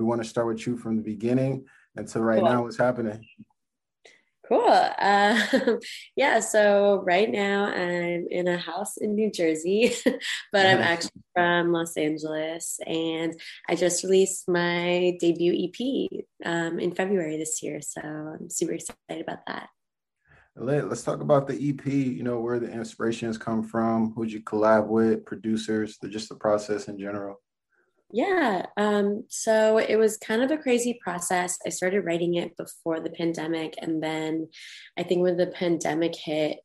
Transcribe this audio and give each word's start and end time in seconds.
we 0.00 0.06
want 0.06 0.22
to 0.22 0.28
start 0.28 0.46
with 0.46 0.66
you 0.66 0.78
from 0.78 0.96
the 0.96 1.02
beginning 1.02 1.66
until 1.94 2.22
right 2.22 2.40
cool. 2.40 2.48
now. 2.48 2.62
What's 2.62 2.78
happening? 2.78 3.22
Cool. 4.48 4.66
Uh, 4.66 5.38
yeah. 6.16 6.40
So 6.40 7.02
right 7.04 7.30
now 7.30 7.66
I'm 7.66 8.26
in 8.30 8.48
a 8.48 8.56
house 8.56 8.96
in 8.96 9.14
New 9.14 9.30
Jersey, 9.30 9.92
but 10.52 10.64
I'm 10.66 10.78
actually 10.78 11.20
from 11.34 11.70
Los 11.70 11.98
Angeles, 11.98 12.80
and 12.86 13.38
I 13.68 13.74
just 13.74 14.02
released 14.02 14.48
my 14.48 15.18
debut 15.20 15.68
EP 15.68 16.24
um, 16.46 16.80
in 16.80 16.92
February 16.92 17.36
this 17.36 17.62
year. 17.62 17.82
So 17.82 18.00
I'm 18.00 18.48
super 18.48 18.72
excited 18.72 19.20
about 19.20 19.44
that. 19.48 19.68
Let's 20.56 21.02
talk 21.02 21.20
about 21.20 21.46
the 21.46 21.54
EP. 21.54 21.86
You 21.86 22.22
know 22.22 22.40
where 22.40 22.58
the 22.58 22.72
inspirations 22.72 23.36
come 23.36 23.62
from. 23.62 24.14
Who'd 24.14 24.32
you 24.32 24.40
collab 24.40 24.86
with? 24.88 25.26
Producers. 25.26 25.98
Just 26.08 26.30
the 26.30 26.36
process 26.36 26.88
in 26.88 26.98
general. 26.98 27.40
Yeah. 28.12 28.66
Um, 28.76 29.24
so 29.28 29.78
it 29.78 29.96
was 29.96 30.16
kind 30.16 30.42
of 30.42 30.50
a 30.50 30.58
crazy 30.58 30.98
process. 31.02 31.58
I 31.64 31.68
started 31.68 32.04
writing 32.04 32.34
it 32.34 32.56
before 32.56 33.00
the 33.00 33.10
pandemic. 33.10 33.74
And 33.78 34.02
then 34.02 34.48
I 34.98 35.02
think 35.02 35.22
when 35.22 35.36
the 35.36 35.46
pandemic 35.46 36.16
hit, 36.16 36.58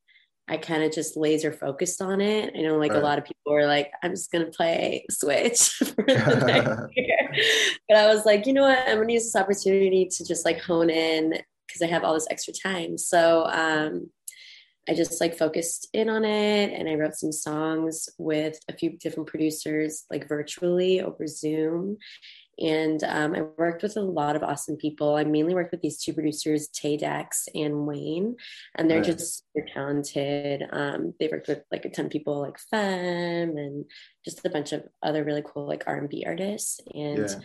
I 0.48 0.58
kind 0.58 0.84
of 0.84 0.92
just 0.92 1.18
laser 1.18 1.52
focused 1.52 2.02
on 2.02 2.22
it. 2.22 2.54
I 2.56 2.62
know 2.62 2.78
like 2.78 2.92
right. 2.92 3.02
a 3.02 3.04
lot 3.04 3.18
of 3.18 3.26
people 3.26 3.54
were 3.54 3.66
like, 3.66 3.92
I'm 4.04 4.12
just 4.12 4.32
going 4.32 4.46
to 4.46 4.52
play 4.52 5.06
Switch 5.12 5.70
for 5.74 6.04
the 6.04 6.44
next 6.46 6.92
year. 6.96 7.30
But 7.90 7.98
I 7.98 8.08
was 8.08 8.26
like, 8.26 8.46
you 8.46 8.54
know 8.54 8.64
what? 8.64 8.80
I'm 8.88 8.98
going 8.98 9.08
to 9.08 9.14
use 9.14 9.26
this 9.26 9.36
opportunity 9.36 10.08
to 10.12 10.26
just 10.26 10.46
like 10.46 10.62
hone 10.62 10.90
in 10.90 11.40
because 11.68 11.82
I 11.82 11.88
have 11.88 12.04
all 12.04 12.14
this 12.14 12.28
extra 12.30 12.54
time. 12.54 12.98
So 12.98 13.46
um, 13.46 14.10
I 14.88 14.94
just 14.94 15.20
like 15.20 15.38
focused 15.38 15.88
in 15.94 16.10
on 16.10 16.26
it 16.26 16.72
and 16.72 16.88
I 16.88 16.96
wrote 16.96 17.16
some 17.16 17.32
songs 17.32 18.08
with 18.18 18.60
a 18.70 18.74
few 18.74 18.98
different 18.98 19.28
producers, 19.28 20.06
like 20.12 20.28
virtually 20.28 21.02
over 21.02 21.26
Zoom. 21.28 21.98
And 22.58 23.04
um, 23.04 23.36
I 23.36 23.42
worked 23.58 23.84
with 23.84 23.98
a 23.98 24.02
lot 24.02 24.36
of 24.36 24.44
awesome 24.44 24.78
people. 24.78 25.16
I 25.16 25.24
mainly 25.26 25.54
worked 25.54 25.72
with 25.72 25.82
these 25.82 26.02
two 26.02 26.14
producers, 26.14 26.70
Tay 26.70 26.96
Dex 26.96 27.50
and 27.54 27.86
Wayne, 27.86 28.38
and 28.76 28.90
they're 28.90 29.02
just 29.02 29.44
super 29.54 29.68
talented. 29.74 30.64
Um, 30.72 31.14
they 31.20 31.28
worked 31.28 31.50
with 31.50 31.64
like 31.72 31.84
a 31.84 31.90
ton 31.90 32.06
of 32.06 32.12
people 32.12 32.40
like 32.40 32.58
Femme 32.72 33.58
and 33.58 33.86
just 34.24 34.46
a 34.46 34.50
bunch 34.50 34.72
of 34.72 34.84
other 35.04 35.26
really 35.26 35.44
cool 35.46 35.68
like 35.68 35.84
R&B 35.86 36.24
artists. 36.26 36.80
And 36.94 37.30
yeah. 37.30 37.36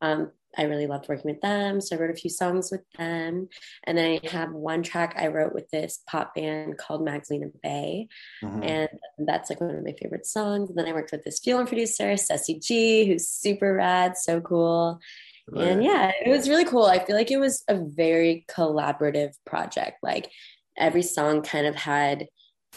um, 0.00 0.30
I 0.56 0.64
really 0.64 0.86
loved 0.86 1.08
working 1.08 1.30
with 1.30 1.40
them. 1.40 1.80
So 1.80 1.96
I 1.96 1.98
wrote 1.98 2.10
a 2.10 2.14
few 2.14 2.30
songs 2.30 2.70
with 2.70 2.82
them. 2.98 3.48
And 3.84 3.98
then 3.98 4.20
I 4.22 4.28
have 4.28 4.52
one 4.52 4.82
track 4.82 5.14
I 5.16 5.28
wrote 5.28 5.54
with 5.54 5.70
this 5.70 6.00
pop 6.06 6.34
band 6.34 6.78
called 6.78 7.04
Magdalena 7.04 7.46
Bay. 7.62 8.08
Mm-hmm. 8.42 8.62
And 8.62 8.88
that's 9.18 9.50
like 9.50 9.60
one 9.60 9.74
of 9.74 9.84
my 9.84 9.94
favorite 10.00 10.26
songs. 10.26 10.68
And 10.68 10.78
then 10.78 10.86
I 10.86 10.92
worked 10.92 11.12
with 11.12 11.24
this 11.24 11.40
film 11.40 11.66
producer, 11.66 12.16
Ceci 12.16 12.58
G, 12.58 13.06
who's 13.06 13.28
super 13.28 13.74
rad, 13.74 14.16
so 14.16 14.40
cool. 14.40 15.00
Right. 15.48 15.68
And 15.68 15.82
yeah, 15.82 16.12
it 16.24 16.30
was 16.30 16.48
really 16.48 16.64
cool. 16.64 16.84
I 16.84 17.04
feel 17.04 17.16
like 17.16 17.30
it 17.30 17.40
was 17.40 17.64
a 17.68 17.76
very 17.76 18.44
collaborative 18.48 19.32
project. 19.44 19.98
Like 20.02 20.30
every 20.76 21.02
song 21.02 21.42
kind 21.42 21.66
of 21.66 21.74
had 21.74 22.26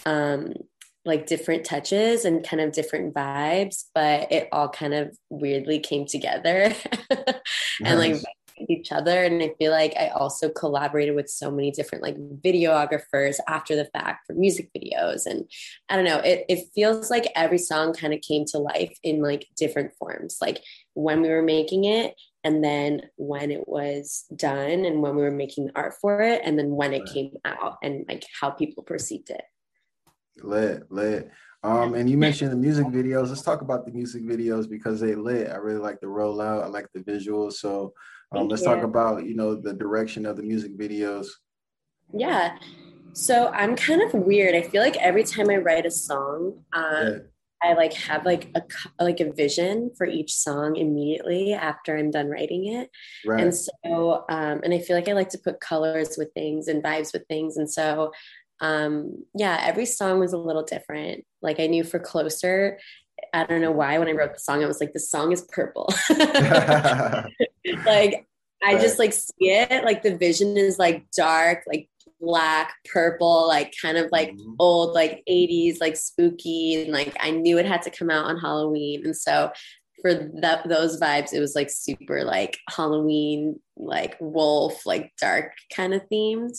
um 0.05 0.53
like 1.05 1.27
different 1.27 1.65
touches 1.65 2.25
and 2.25 2.43
kind 2.43 2.61
of 2.61 2.71
different 2.71 3.13
vibes, 3.13 3.85
but 3.93 4.31
it 4.31 4.49
all 4.51 4.69
kind 4.69 4.93
of 4.93 5.15
weirdly 5.29 5.79
came 5.79 6.05
together 6.05 6.73
and 7.83 7.99
like 7.99 8.21
each 8.69 8.91
other. 8.91 9.23
And 9.23 9.41
I 9.41 9.51
feel 9.59 9.71
like 9.71 9.93
I 9.97 10.07
also 10.07 10.49
collaborated 10.49 11.15
with 11.15 11.29
so 11.29 11.51
many 11.51 11.71
different 11.71 12.03
like 12.03 12.15
videographers 12.17 13.37
after 13.47 13.75
the 13.75 13.85
fact 13.85 14.25
for 14.25 14.33
music 14.33 14.69
videos. 14.75 15.25
And 15.25 15.49
I 15.89 15.95
don't 15.95 16.05
know, 16.05 16.19
it, 16.19 16.45
it 16.49 16.67
feels 16.73 17.09
like 17.09 17.31
every 17.35 17.57
song 17.57 17.93
kind 17.93 18.13
of 18.13 18.21
came 18.21 18.45
to 18.47 18.57
life 18.57 18.97
in 19.03 19.21
like 19.21 19.47
different 19.57 19.93
forms, 19.99 20.37
like 20.41 20.63
when 20.93 21.21
we 21.21 21.29
were 21.29 21.43
making 21.43 21.85
it 21.85 22.15
and 22.43 22.63
then 22.63 23.01
when 23.17 23.51
it 23.51 23.67
was 23.67 24.25
done 24.35 24.85
and 24.85 25.01
when 25.01 25.15
we 25.15 25.23
were 25.23 25.31
making 25.31 25.65
the 25.65 25.75
art 25.75 25.95
for 25.99 26.21
it 26.21 26.41
and 26.43 26.57
then 26.57 26.71
when 26.71 26.93
it 26.93 27.05
came 27.05 27.31
out 27.43 27.77
and 27.83 28.05
like 28.07 28.23
how 28.39 28.49
people 28.49 28.83
perceived 28.83 29.29
it. 29.29 29.41
Lit, 30.43 30.91
lit. 30.91 31.29
Um, 31.63 31.95
and 31.95 32.07
you 32.07 32.17
mentioned 32.17 32.51
the 32.51 32.57
music 32.57 32.85
videos. 32.87 33.29
Let's 33.29 33.41
talk 33.41 33.61
about 33.61 33.85
the 33.85 33.91
music 33.91 34.23
videos 34.23 34.69
because 34.69 34.99
they 34.99 35.15
lit. 35.15 35.49
I 35.49 35.55
really 35.55 35.79
like 35.79 35.99
the 35.99 36.07
rollout. 36.07 36.63
I 36.63 36.67
like 36.67 36.87
the 36.93 36.99
visuals. 36.99 37.53
So 37.53 37.93
um, 38.31 38.47
let's 38.47 38.61
you. 38.61 38.67
talk 38.67 38.83
about 38.83 39.25
you 39.25 39.35
know 39.35 39.55
the 39.55 39.73
direction 39.73 40.25
of 40.25 40.37
the 40.37 40.43
music 40.43 40.77
videos. 40.77 41.27
Yeah. 42.13 42.57
So 43.13 43.47
I'm 43.47 43.75
kind 43.75 44.01
of 44.01 44.13
weird. 44.13 44.55
I 44.55 44.61
feel 44.61 44.83
like 44.83 44.97
every 44.97 45.23
time 45.23 45.49
I 45.49 45.57
write 45.57 45.85
a 45.85 45.91
song, 45.91 46.63
um, 46.73 46.83
yeah. 46.91 47.17
I 47.63 47.73
like 47.73 47.93
have 47.93 48.25
like 48.25 48.51
a 48.53 48.61
like 49.03 49.19
a 49.21 49.31
vision 49.31 49.89
for 49.97 50.05
each 50.05 50.33
song 50.33 50.75
immediately 50.75 51.53
after 51.53 51.97
I'm 51.97 52.11
done 52.11 52.29
writing 52.29 52.73
it. 52.73 52.91
Right. 53.25 53.41
And 53.41 53.55
so 53.55 54.25
um, 54.29 54.61
and 54.63 54.73
I 54.73 54.79
feel 54.79 54.95
like 54.95 55.09
I 55.09 55.13
like 55.13 55.29
to 55.29 55.39
put 55.39 55.61
colors 55.61 56.15
with 56.17 56.31
things 56.33 56.67
and 56.67 56.83
vibes 56.83 57.11
with 57.11 57.25
things. 57.27 57.57
And 57.57 57.71
so 57.71 58.11
um 58.61 59.23
yeah 59.35 59.59
every 59.61 59.85
song 59.85 60.19
was 60.19 60.33
a 60.33 60.37
little 60.37 60.63
different. 60.63 61.25
Like 61.41 61.59
i 61.59 61.67
knew 61.67 61.83
for 61.83 61.99
closer 61.99 62.79
i 63.33 63.45
don't 63.45 63.61
know 63.61 63.71
why 63.71 63.97
when 63.97 64.07
i 64.07 64.11
wrote 64.11 64.33
the 64.33 64.39
song 64.39 64.63
i 64.63 64.67
was 64.67 64.79
like 64.79 64.93
the 64.93 64.99
song 64.99 65.31
is 65.31 65.41
purple. 65.51 65.93
Like 67.83 68.27
i 68.63 68.77
just 68.77 68.99
like 68.99 69.13
see 69.13 69.49
it 69.49 69.83
like 69.83 70.01
the 70.03 70.15
vision 70.15 70.57
is 70.57 70.79
like 70.79 71.05
dark 71.15 71.63
like 71.67 71.89
black 72.19 72.73
purple 72.91 73.47
like 73.47 73.73
kind 73.81 73.97
of 73.97 74.09
like 74.11 74.31
mm-hmm. 74.31 74.53
old 74.59 74.93
like 74.93 75.23
80s 75.29 75.79
like 75.81 75.97
spooky 75.97 76.81
and 76.81 76.91
like 76.91 77.15
i 77.19 77.31
knew 77.31 77.57
it 77.57 77.65
had 77.65 77.81
to 77.83 77.89
come 77.89 78.09
out 78.09 78.25
on 78.25 78.39
halloween 78.39 79.05
and 79.05 79.15
so 79.15 79.51
for 80.01 80.13
that 80.41 80.67
those 80.67 80.99
vibes 80.99 81.33
it 81.33 81.39
was 81.39 81.55
like 81.55 81.69
super 81.69 82.23
like 82.23 82.57
halloween 82.69 83.59
like 83.75 84.15
wolf 84.19 84.85
like 84.85 85.11
dark 85.19 85.51
kind 85.73 85.93
of 85.93 86.01
themed 86.11 86.57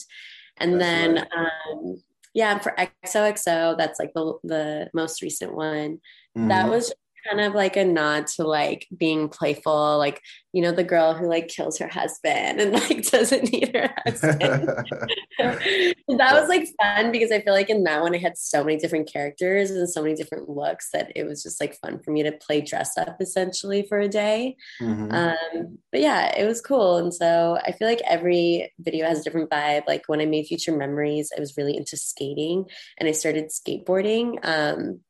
and 0.58 0.80
that's 0.80 0.84
then, 0.84 1.14
right. 1.14 1.48
um, 1.72 2.02
yeah, 2.34 2.58
for 2.58 2.74
XOXO, 3.04 3.78
that's 3.78 3.98
like 3.98 4.12
the, 4.14 4.34
the 4.44 4.90
most 4.92 5.22
recent 5.22 5.54
one. 5.54 6.00
Mm-hmm. 6.36 6.48
That 6.48 6.68
was 6.68 6.92
kind 7.28 7.40
of 7.40 7.54
like 7.54 7.76
a 7.76 7.84
nod 7.84 8.26
to 8.26 8.44
like 8.44 8.86
being 8.96 9.28
playful, 9.28 9.98
like, 9.98 10.20
you 10.52 10.62
know, 10.62 10.72
the 10.72 10.84
girl 10.84 11.14
who 11.14 11.28
like 11.28 11.48
kills 11.48 11.78
her 11.78 11.88
husband 11.88 12.60
and 12.60 12.72
like 12.90 13.02
doesn't 13.10 13.52
need 13.52 13.74
her 13.74 13.90
husband. 14.04 14.68
that 15.38 15.94
was 16.08 16.48
like 16.48 16.66
fun 16.80 17.12
because 17.12 17.30
I 17.30 17.40
feel 17.40 17.52
like 17.52 17.70
in 17.70 17.84
that 17.84 18.02
one 18.02 18.14
I 18.14 18.18
had 18.18 18.38
so 18.38 18.64
many 18.64 18.78
different 18.78 19.10
characters 19.12 19.70
and 19.70 19.88
so 19.88 20.02
many 20.02 20.14
different 20.14 20.48
looks 20.48 20.90
that 20.92 21.12
it 21.14 21.24
was 21.24 21.42
just 21.42 21.60
like 21.60 21.76
fun 21.76 22.00
for 22.02 22.10
me 22.10 22.22
to 22.22 22.32
play 22.32 22.60
dress 22.60 22.96
up 22.96 23.16
essentially 23.20 23.84
for 23.88 23.98
a 23.98 24.08
day. 24.08 24.56
Mm-hmm. 24.80 25.12
Um, 25.12 25.78
but 25.92 26.00
yeah, 26.00 26.34
it 26.36 26.46
was 26.46 26.60
cool. 26.60 26.96
And 26.96 27.12
so 27.12 27.58
I 27.62 27.72
feel 27.72 27.88
like 27.88 28.02
every 28.06 28.72
video 28.78 29.06
has 29.06 29.20
a 29.20 29.24
different 29.24 29.50
vibe. 29.50 29.86
Like 29.86 30.04
when 30.06 30.20
I 30.20 30.26
made 30.26 30.46
Future 30.46 30.76
Memories, 30.76 31.32
I 31.36 31.40
was 31.40 31.56
really 31.56 31.76
into 31.76 31.96
skating 31.96 32.64
and 32.98 33.08
I 33.08 33.12
started 33.12 33.50
skateboarding. 33.50 34.38
Um, 34.42 35.00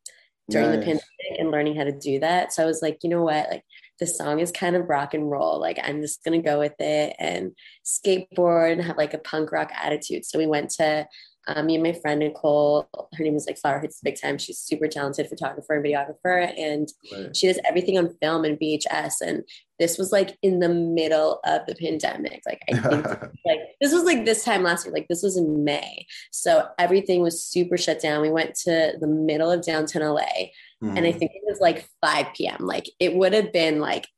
during 0.49 0.69
nice. 0.69 0.79
the 0.79 0.85
pandemic 0.85 1.41
and 1.41 1.51
learning 1.51 1.77
how 1.77 1.85
to 1.85 1.93
do 1.93 2.21
that. 2.21 2.53
So 2.53 2.63
I 2.63 2.67
was 2.67 2.83
like, 2.83 2.99
you 3.03 3.11
know 3.11 3.23
what? 3.23 3.49
Like 3.51 3.65
the 3.99 4.07
song 4.07 4.41
is 4.41 4.53
kind 4.53 4.77
of 4.77 4.89
rock 4.89 5.15
and 5.15 5.31
roll. 5.31 5.61
Like 5.61 5.79
I'm 5.83 6.01
just 6.01 6.23
gonna 6.25 6.43
go 6.43 6.59
with 6.59 6.75
it 6.79 7.17
and 7.19 7.53
skateboard 7.85 8.73
and 8.73 8.83
have 8.83 8.97
like 8.97 9.15
a 9.15 9.19
punk 9.19 9.53
rock 9.53 9.71
attitude. 9.75 10.25
So 10.25 10.39
we 10.39 10.47
went 10.47 10.71
to 10.73 11.07
um, 11.49 11.67
me 11.67 11.75
and 11.75 11.83
my 11.83 11.93
friend 11.93 12.21
Nicole, 12.21 12.89
her 13.15 13.23
name 13.23 13.37
is 13.37 13.47
like 13.47 13.59
Flower 13.59 13.79
Hits 13.79 14.01
Big 14.01 14.21
Time. 14.21 14.37
She's 14.37 14.59
super 14.59 14.89
talented 14.89 15.29
photographer 15.29 15.75
and 15.75 15.85
videographer, 15.85 16.53
and 16.59 16.89
right. 17.13 17.37
she 17.37 17.47
does 17.47 17.61
everything 17.69 17.99
on 17.99 18.17
film 18.21 18.45
and 18.45 18.59
VHS. 18.59 19.15
And 19.25 19.45
this 19.79 19.97
was 19.97 20.11
like 20.11 20.37
in 20.43 20.59
the 20.59 20.69
middle 20.69 21.41
of 21.45 21.63
the 21.67 21.77
pandemic. 21.77 22.43
Like 22.47 22.63
I 22.69 22.79
think 22.79 23.07
like 23.47 23.61
this 23.81 23.93
was 23.93 24.03
like 24.03 24.25
this 24.25 24.45
time 24.45 24.65
last 24.65 24.85
year. 24.87 24.93
Like 24.93 25.07
this 25.09 25.23
was 25.23 25.37
in 25.37 25.63
May, 25.65 26.07
so 26.33 26.67
everything 26.79 27.23
was 27.23 27.45
super 27.45 27.77
shut 27.77 28.01
down. 28.01 28.23
We 28.23 28.31
went 28.31 28.57
to 28.65 28.95
the 29.01 29.07
middle 29.07 29.51
of 29.51 29.65
downtown 29.65 30.03
LA, 30.03 30.23
mm-hmm. 30.23 30.97
and 30.97 30.99
I 30.99 31.11
mm-hmm. 31.11 31.19
think 31.19 31.31
it 31.35 31.43
was 31.45 31.61
like 31.61 31.89
5 32.01 32.27
p.m. 32.35 32.59
Like 32.61 32.91
it 32.99 33.15
would 33.15 33.35
have 33.35 33.53
been 33.53 33.79
like 33.79 34.09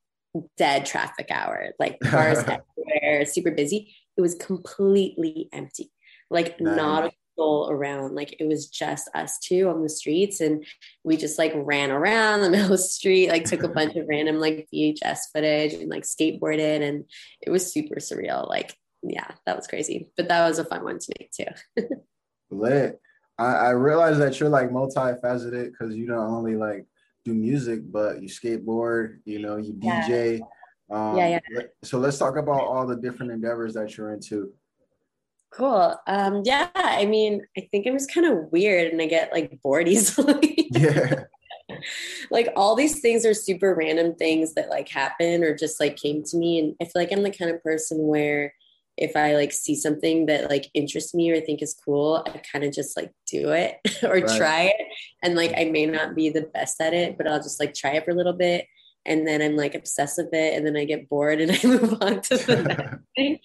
dead 0.56 0.86
traffic 0.86 1.28
hour, 1.30 1.72
like 1.78 2.00
cars 2.00 2.38
everywhere, 2.38 3.26
super 3.26 3.50
busy. 3.50 3.94
It 4.16 4.22
was 4.22 4.34
completely 4.34 5.48
empty 5.52 5.92
like 6.30 6.60
nice. 6.60 6.76
not 6.76 7.06
a 7.06 7.10
soul 7.38 7.70
around. 7.70 8.14
Like 8.14 8.36
it 8.40 8.46
was 8.46 8.66
just 8.66 9.08
us 9.14 9.38
two 9.38 9.68
on 9.68 9.82
the 9.82 9.88
streets, 9.88 10.40
and 10.40 10.64
we 11.04 11.16
just 11.16 11.38
like 11.38 11.52
ran 11.54 11.90
around 11.90 12.40
the 12.42 12.50
middle 12.50 12.66
of 12.66 12.70
the 12.72 12.78
street, 12.78 13.30
like 13.30 13.44
took 13.44 13.62
a 13.62 13.68
bunch 13.78 13.96
of 13.96 14.06
random 14.08 14.38
like 14.38 14.68
VHS 14.74 15.18
footage 15.32 15.74
and 15.74 15.88
like 15.88 16.04
skateboarded, 16.04 16.82
and 16.82 17.04
it 17.40 17.50
was 17.50 17.72
super 17.72 17.96
surreal. 17.96 18.48
Like, 18.48 18.76
yeah, 19.02 19.30
that 19.46 19.56
was 19.56 19.66
crazy, 19.66 20.08
but 20.16 20.28
that 20.28 20.46
was 20.46 20.58
a 20.58 20.64
fun 20.64 20.84
one 20.84 20.98
to 20.98 21.12
make 21.18 21.30
too. 21.30 21.86
Lit. 22.50 23.00
I, 23.38 23.54
I 23.54 23.70
realize 23.70 24.18
that 24.18 24.40
you're 24.40 24.48
like 24.48 24.70
multifaceted 24.70 25.70
because 25.70 25.94
you 25.94 26.06
don't 26.06 26.26
only 26.26 26.56
like 26.56 26.86
do 27.24 27.34
music, 27.34 27.80
but 27.90 28.20
you 28.20 28.28
skateboard, 28.28 29.18
you 29.24 29.38
know, 29.38 29.56
you 29.56 29.74
DJ. 29.74 30.38
Yeah. 30.38 30.44
Um, 30.90 31.16
yeah, 31.16 31.38
yeah. 31.50 31.62
So 31.84 31.98
let's 31.98 32.18
talk 32.18 32.36
about 32.36 32.62
all 32.62 32.86
the 32.86 32.96
different 32.96 33.30
endeavors 33.30 33.74
that 33.74 33.96
you're 33.96 34.12
into. 34.12 34.52
Cool. 35.50 35.96
Um, 36.06 36.42
yeah, 36.44 36.68
I 36.74 37.06
mean, 37.06 37.42
I 37.56 37.68
think 37.70 37.86
I'm 37.86 37.94
just 37.94 38.12
kind 38.12 38.26
of 38.26 38.52
weird 38.52 38.92
and 38.92 39.00
I 39.00 39.06
get 39.06 39.32
like 39.32 39.60
bored 39.62 39.88
easily. 39.88 40.68
yeah. 40.72 41.24
like 42.30 42.48
all 42.56 42.74
these 42.74 43.00
things 43.00 43.24
are 43.26 43.34
super 43.34 43.74
random 43.74 44.14
things 44.14 44.54
that 44.54 44.70
like 44.70 44.88
happen 44.88 45.44
or 45.44 45.54
just 45.54 45.80
like 45.80 45.96
came 45.96 46.22
to 46.22 46.36
me 46.36 46.58
and 46.58 46.74
i 46.80 46.84
feel 46.84 46.92
like 46.96 47.12
i'm 47.12 47.22
the 47.22 47.30
kind 47.30 47.50
of 47.50 47.62
person 47.62 48.06
where 48.06 48.52
if 48.96 49.14
i 49.16 49.34
like 49.34 49.52
see 49.52 49.74
something 49.74 50.26
that 50.26 50.50
like 50.50 50.66
interests 50.74 51.14
me 51.14 51.30
or 51.30 51.40
think 51.40 51.62
is 51.62 51.78
cool 51.84 52.24
i 52.26 52.40
kind 52.50 52.64
of 52.64 52.72
just 52.72 52.96
like 52.96 53.12
do 53.26 53.50
it 53.50 53.76
or 54.02 54.14
right. 54.14 54.36
try 54.36 54.62
it 54.62 54.76
and 55.22 55.34
like 55.34 55.52
i 55.56 55.64
may 55.64 55.86
not 55.86 56.14
be 56.14 56.30
the 56.30 56.48
best 56.54 56.80
at 56.80 56.94
it 56.94 57.16
but 57.16 57.26
i'll 57.26 57.42
just 57.42 57.60
like 57.60 57.74
try 57.74 57.92
it 57.92 58.04
for 58.04 58.10
a 58.10 58.16
little 58.16 58.32
bit 58.32 58.66
and 59.08 59.26
then 59.26 59.42
i'm 59.42 59.56
like 59.56 59.74
obsessed 59.74 60.18
with 60.18 60.32
it 60.32 60.54
and 60.54 60.66
then 60.66 60.76
i 60.76 60.84
get 60.84 61.08
bored 61.08 61.40
and 61.40 61.50
i 61.62 61.66
move 61.66 61.96
on 62.00 62.20
to 62.20 62.36
the 62.36 62.62
next 63.16 63.40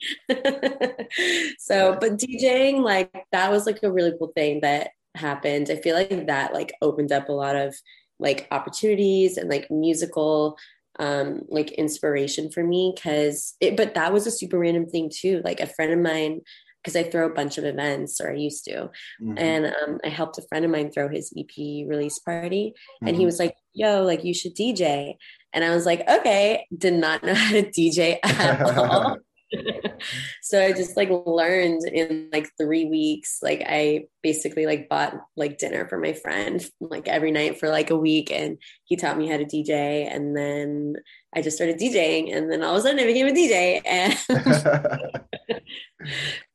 thing 1.09 1.55
so 1.59 1.97
but 1.99 2.17
djing 2.17 2.81
like 2.81 3.11
that 3.31 3.51
was 3.51 3.65
like 3.65 3.79
a 3.83 3.91
really 3.91 4.13
cool 4.19 4.31
thing 4.35 4.59
that 4.61 4.91
happened 5.15 5.69
i 5.69 5.75
feel 5.75 5.95
like 5.95 6.27
that 6.27 6.53
like 6.53 6.73
opened 6.81 7.11
up 7.11 7.29
a 7.29 7.33
lot 7.33 7.55
of 7.55 7.75
like 8.19 8.47
opportunities 8.51 9.37
and 9.37 9.49
like 9.49 9.69
musical 9.71 10.57
um 10.99 11.41
like 11.49 11.71
inspiration 11.71 12.51
for 12.51 12.63
me 12.63 12.93
because 12.95 13.55
it 13.59 13.75
but 13.75 13.95
that 13.95 14.13
was 14.13 14.27
a 14.27 14.31
super 14.31 14.59
random 14.59 14.85
thing 14.85 15.09
too 15.11 15.41
like 15.43 15.59
a 15.59 15.67
friend 15.67 15.91
of 15.91 15.99
mine 15.99 16.41
because 16.83 16.95
I 16.95 17.03
throw 17.03 17.25
a 17.25 17.33
bunch 17.33 17.57
of 17.57 17.63
events 17.63 18.19
or 18.19 18.31
I 18.31 18.35
used 18.35 18.65
to. 18.65 18.89
Mm-hmm. 19.21 19.37
And 19.37 19.65
um, 19.67 19.99
I 20.03 20.09
helped 20.09 20.37
a 20.37 20.41
friend 20.41 20.65
of 20.65 20.71
mine 20.71 20.91
throw 20.91 21.07
his 21.07 21.31
EP 21.37 21.55
release 21.87 22.19
party. 22.19 22.73
Mm-hmm. 22.75 23.07
And 23.07 23.15
he 23.15 23.21
mm-hmm. 23.21 23.27
was 23.27 23.39
like, 23.39 23.55
yo, 23.73 24.03
like 24.03 24.23
you 24.23 24.33
should 24.33 24.55
DJ. 24.55 25.15
And 25.53 25.63
I 25.63 25.73
was 25.73 25.85
like, 25.85 26.07
okay, 26.07 26.65
did 26.75 26.93
not 26.93 27.23
know 27.23 27.33
how 27.33 27.51
to 27.51 27.63
DJ 27.77 28.17
at 28.23 28.61
all. 28.61 29.17
so 30.41 30.63
I 30.63 30.71
just 30.71 30.97
like 30.97 31.09
learned 31.09 31.83
in 31.85 32.29
like 32.31 32.49
three 32.59 32.85
weeks. 32.85 33.39
Like 33.41 33.63
I 33.65 34.05
basically 34.21 34.65
like 34.65 34.89
bought 34.89 35.15
like 35.35 35.57
dinner 35.57 35.87
for 35.87 35.97
my 35.97 36.13
friend 36.13 36.65
like 36.79 37.07
every 37.07 37.31
night 37.31 37.59
for 37.59 37.69
like 37.69 37.89
a 37.89 37.97
week, 37.97 38.31
and 38.31 38.57
he 38.85 38.95
taught 38.95 39.17
me 39.17 39.27
how 39.27 39.37
to 39.37 39.45
DJ. 39.45 40.07
And 40.09 40.35
then 40.35 40.95
I 41.35 41.41
just 41.41 41.57
started 41.57 41.79
DJing, 41.79 42.35
and 42.35 42.51
then 42.51 42.63
all 42.63 42.73
of 42.73 42.79
a 42.79 42.81
sudden 42.81 42.99
I 42.99 43.05
became 43.05 43.27
a 43.27 43.31
DJ. 43.31 43.81
And 43.85 44.17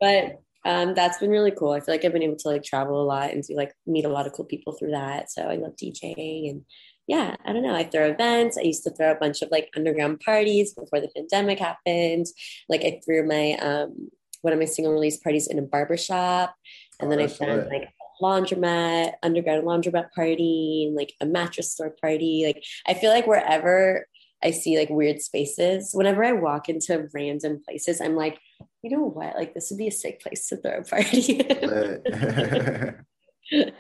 but 0.01 0.43
um, 0.65 0.95
that's 0.95 1.19
been 1.19 1.31
really 1.31 1.53
cool. 1.53 1.73
I 1.73 1.81
feel 1.81 1.95
like 1.95 2.05
I've 2.05 2.13
been 2.13 2.23
able 2.23 2.37
to 2.37 2.49
like 2.49 2.65
travel 2.65 3.01
a 3.01 3.05
lot 3.05 3.31
and 3.31 3.43
do 3.43 3.55
like 3.57 3.73
meet 3.87 4.05
a 4.05 4.11
lot 4.11 4.27
of 4.27 4.33
cool 4.33 4.45
people 4.45 4.73
through 4.75 4.91
that. 4.91 5.31
So 5.31 5.43
I 5.43 5.57
love 5.57 5.77
DJing 5.77 6.51
and 6.51 6.65
yeah, 7.09 7.37
I 7.47 7.55
don't 7.55 7.63
know. 7.63 7.75
I 7.75 7.85
throw 7.85 8.11
events. 8.11 8.59
I 8.59 8.61
used 8.61 8.85
to 8.85 8.91
throw 8.91 9.11
a 9.11 9.15
bunch 9.15 9.41
of 9.41 9.51
like 9.51 9.71
underground 9.75 10.21
parties 10.21 10.75
before 10.75 11.01
the 11.01 11.09
pandemic 11.09 11.59
happened. 11.59 12.27
Like 12.69 12.85
I 12.85 13.01
threw 13.03 13.27
my 13.27 13.55
um 13.55 14.11
one 14.43 14.53
of 14.53 14.59
my 14.59 14.67
single 14.67 14.93
release 14.93 15.17
parties 15.17 15.47
in 15.49 15.59
a 15.59 15.63
barbershop. 15.63 16.55
And 17.01 17.09
oh, 17.09 17.11
then 17.11 17.25
I've 17.25 17.37
done 17.39 17.67
like 17.71 17.85
a 17.85 18.23
laundromat, 18.23 19.15
underground 19.23 19.65
laundromat 19.65 20.13
party, 20.13 20.85
and 20.87 20.95
like 20.95 21.15
a 21.23 21.27
mattress 21.27 21.73
store 21.73 21.95
party. 21.99 22.45
Like 22.45 22.63
I 22.87 22.93
feel 22.93 23.11
like 23.11 23.27
wherever 23.27 24.07
I 24.45 24.51
see 24.51 24.79
like 24.79 24.91
weird 24.91 25.23
spaces, 25.23 25.93
whenever 25.95 26.23
I 26.23 26.33
walk 26.33 26.69
into 26.69 27.09
random 27.15 27.63
places, 27.67 28.03
I'm 28.03 28.17
like, 28.17 28.39
you 28.83 28.91
know 28.91 29.05
what? 29.05 29.35
Like 29.35 29.55
this 29.55 29.71
would 29.71 29.79
be 29.79 29.89
a 29.89 29.93
sick 29.93 30.21
place 30.21 30.47
to 30.49 30.59
throw 30.59 30.81
a 30.81 30.85
party. 30.85 31.39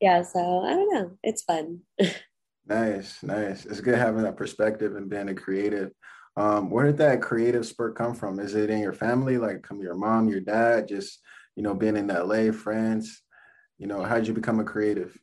yeah, 0.00 0.22
so 0.22 0.60
I 0.60 0.70
don't 0.70 0.92
know. 0.92 1.16
It's 1.22 1.42
fun. 1.44 1.82
Nice, 2.66 3.22
nice. 3.22 3.66
It's 3.66 3.80
good 3.80 3.98
having 3.98 4.22
that 4.22 4.36
perspective 4.36 4.96
and 4.96 5.10
being 5.10 5.28
a 5.28 5.34
creative. 5.34 5.90
Um, 6.36 6.70
where 6.70 6.86
did 6.86 6.98
that 6.98 7.22
creative 7.22 7.66
spurt 7.66 7.94
come 7.94 8.14
from? 8.14 8.40
Is 8.40 8.54
it 8.54 8.70
in 8.70 8.80
your 8.80 8.92
family, 8.92 9.38
like 9.38 9.62
come 9.62 9.80
your 9.80 9.94
mom, 9.94 10.28
your 10.28 10.40
dad, 10.40 10.88
just 10.88 11.20
you 11.56 11.62
know, 11.62 11.74
being 11.74 11.96
in 11.96 12.08
LA, 12.08 12.50
friends? 12.52 13.22
You 13.78 13.86
know, 13.86 14.02
how 14.02 14.16
did 14.16 14.26
you 14.26 14.34
become 14.34 14.60
a 14.60 14.64
creative? 14.64 15.16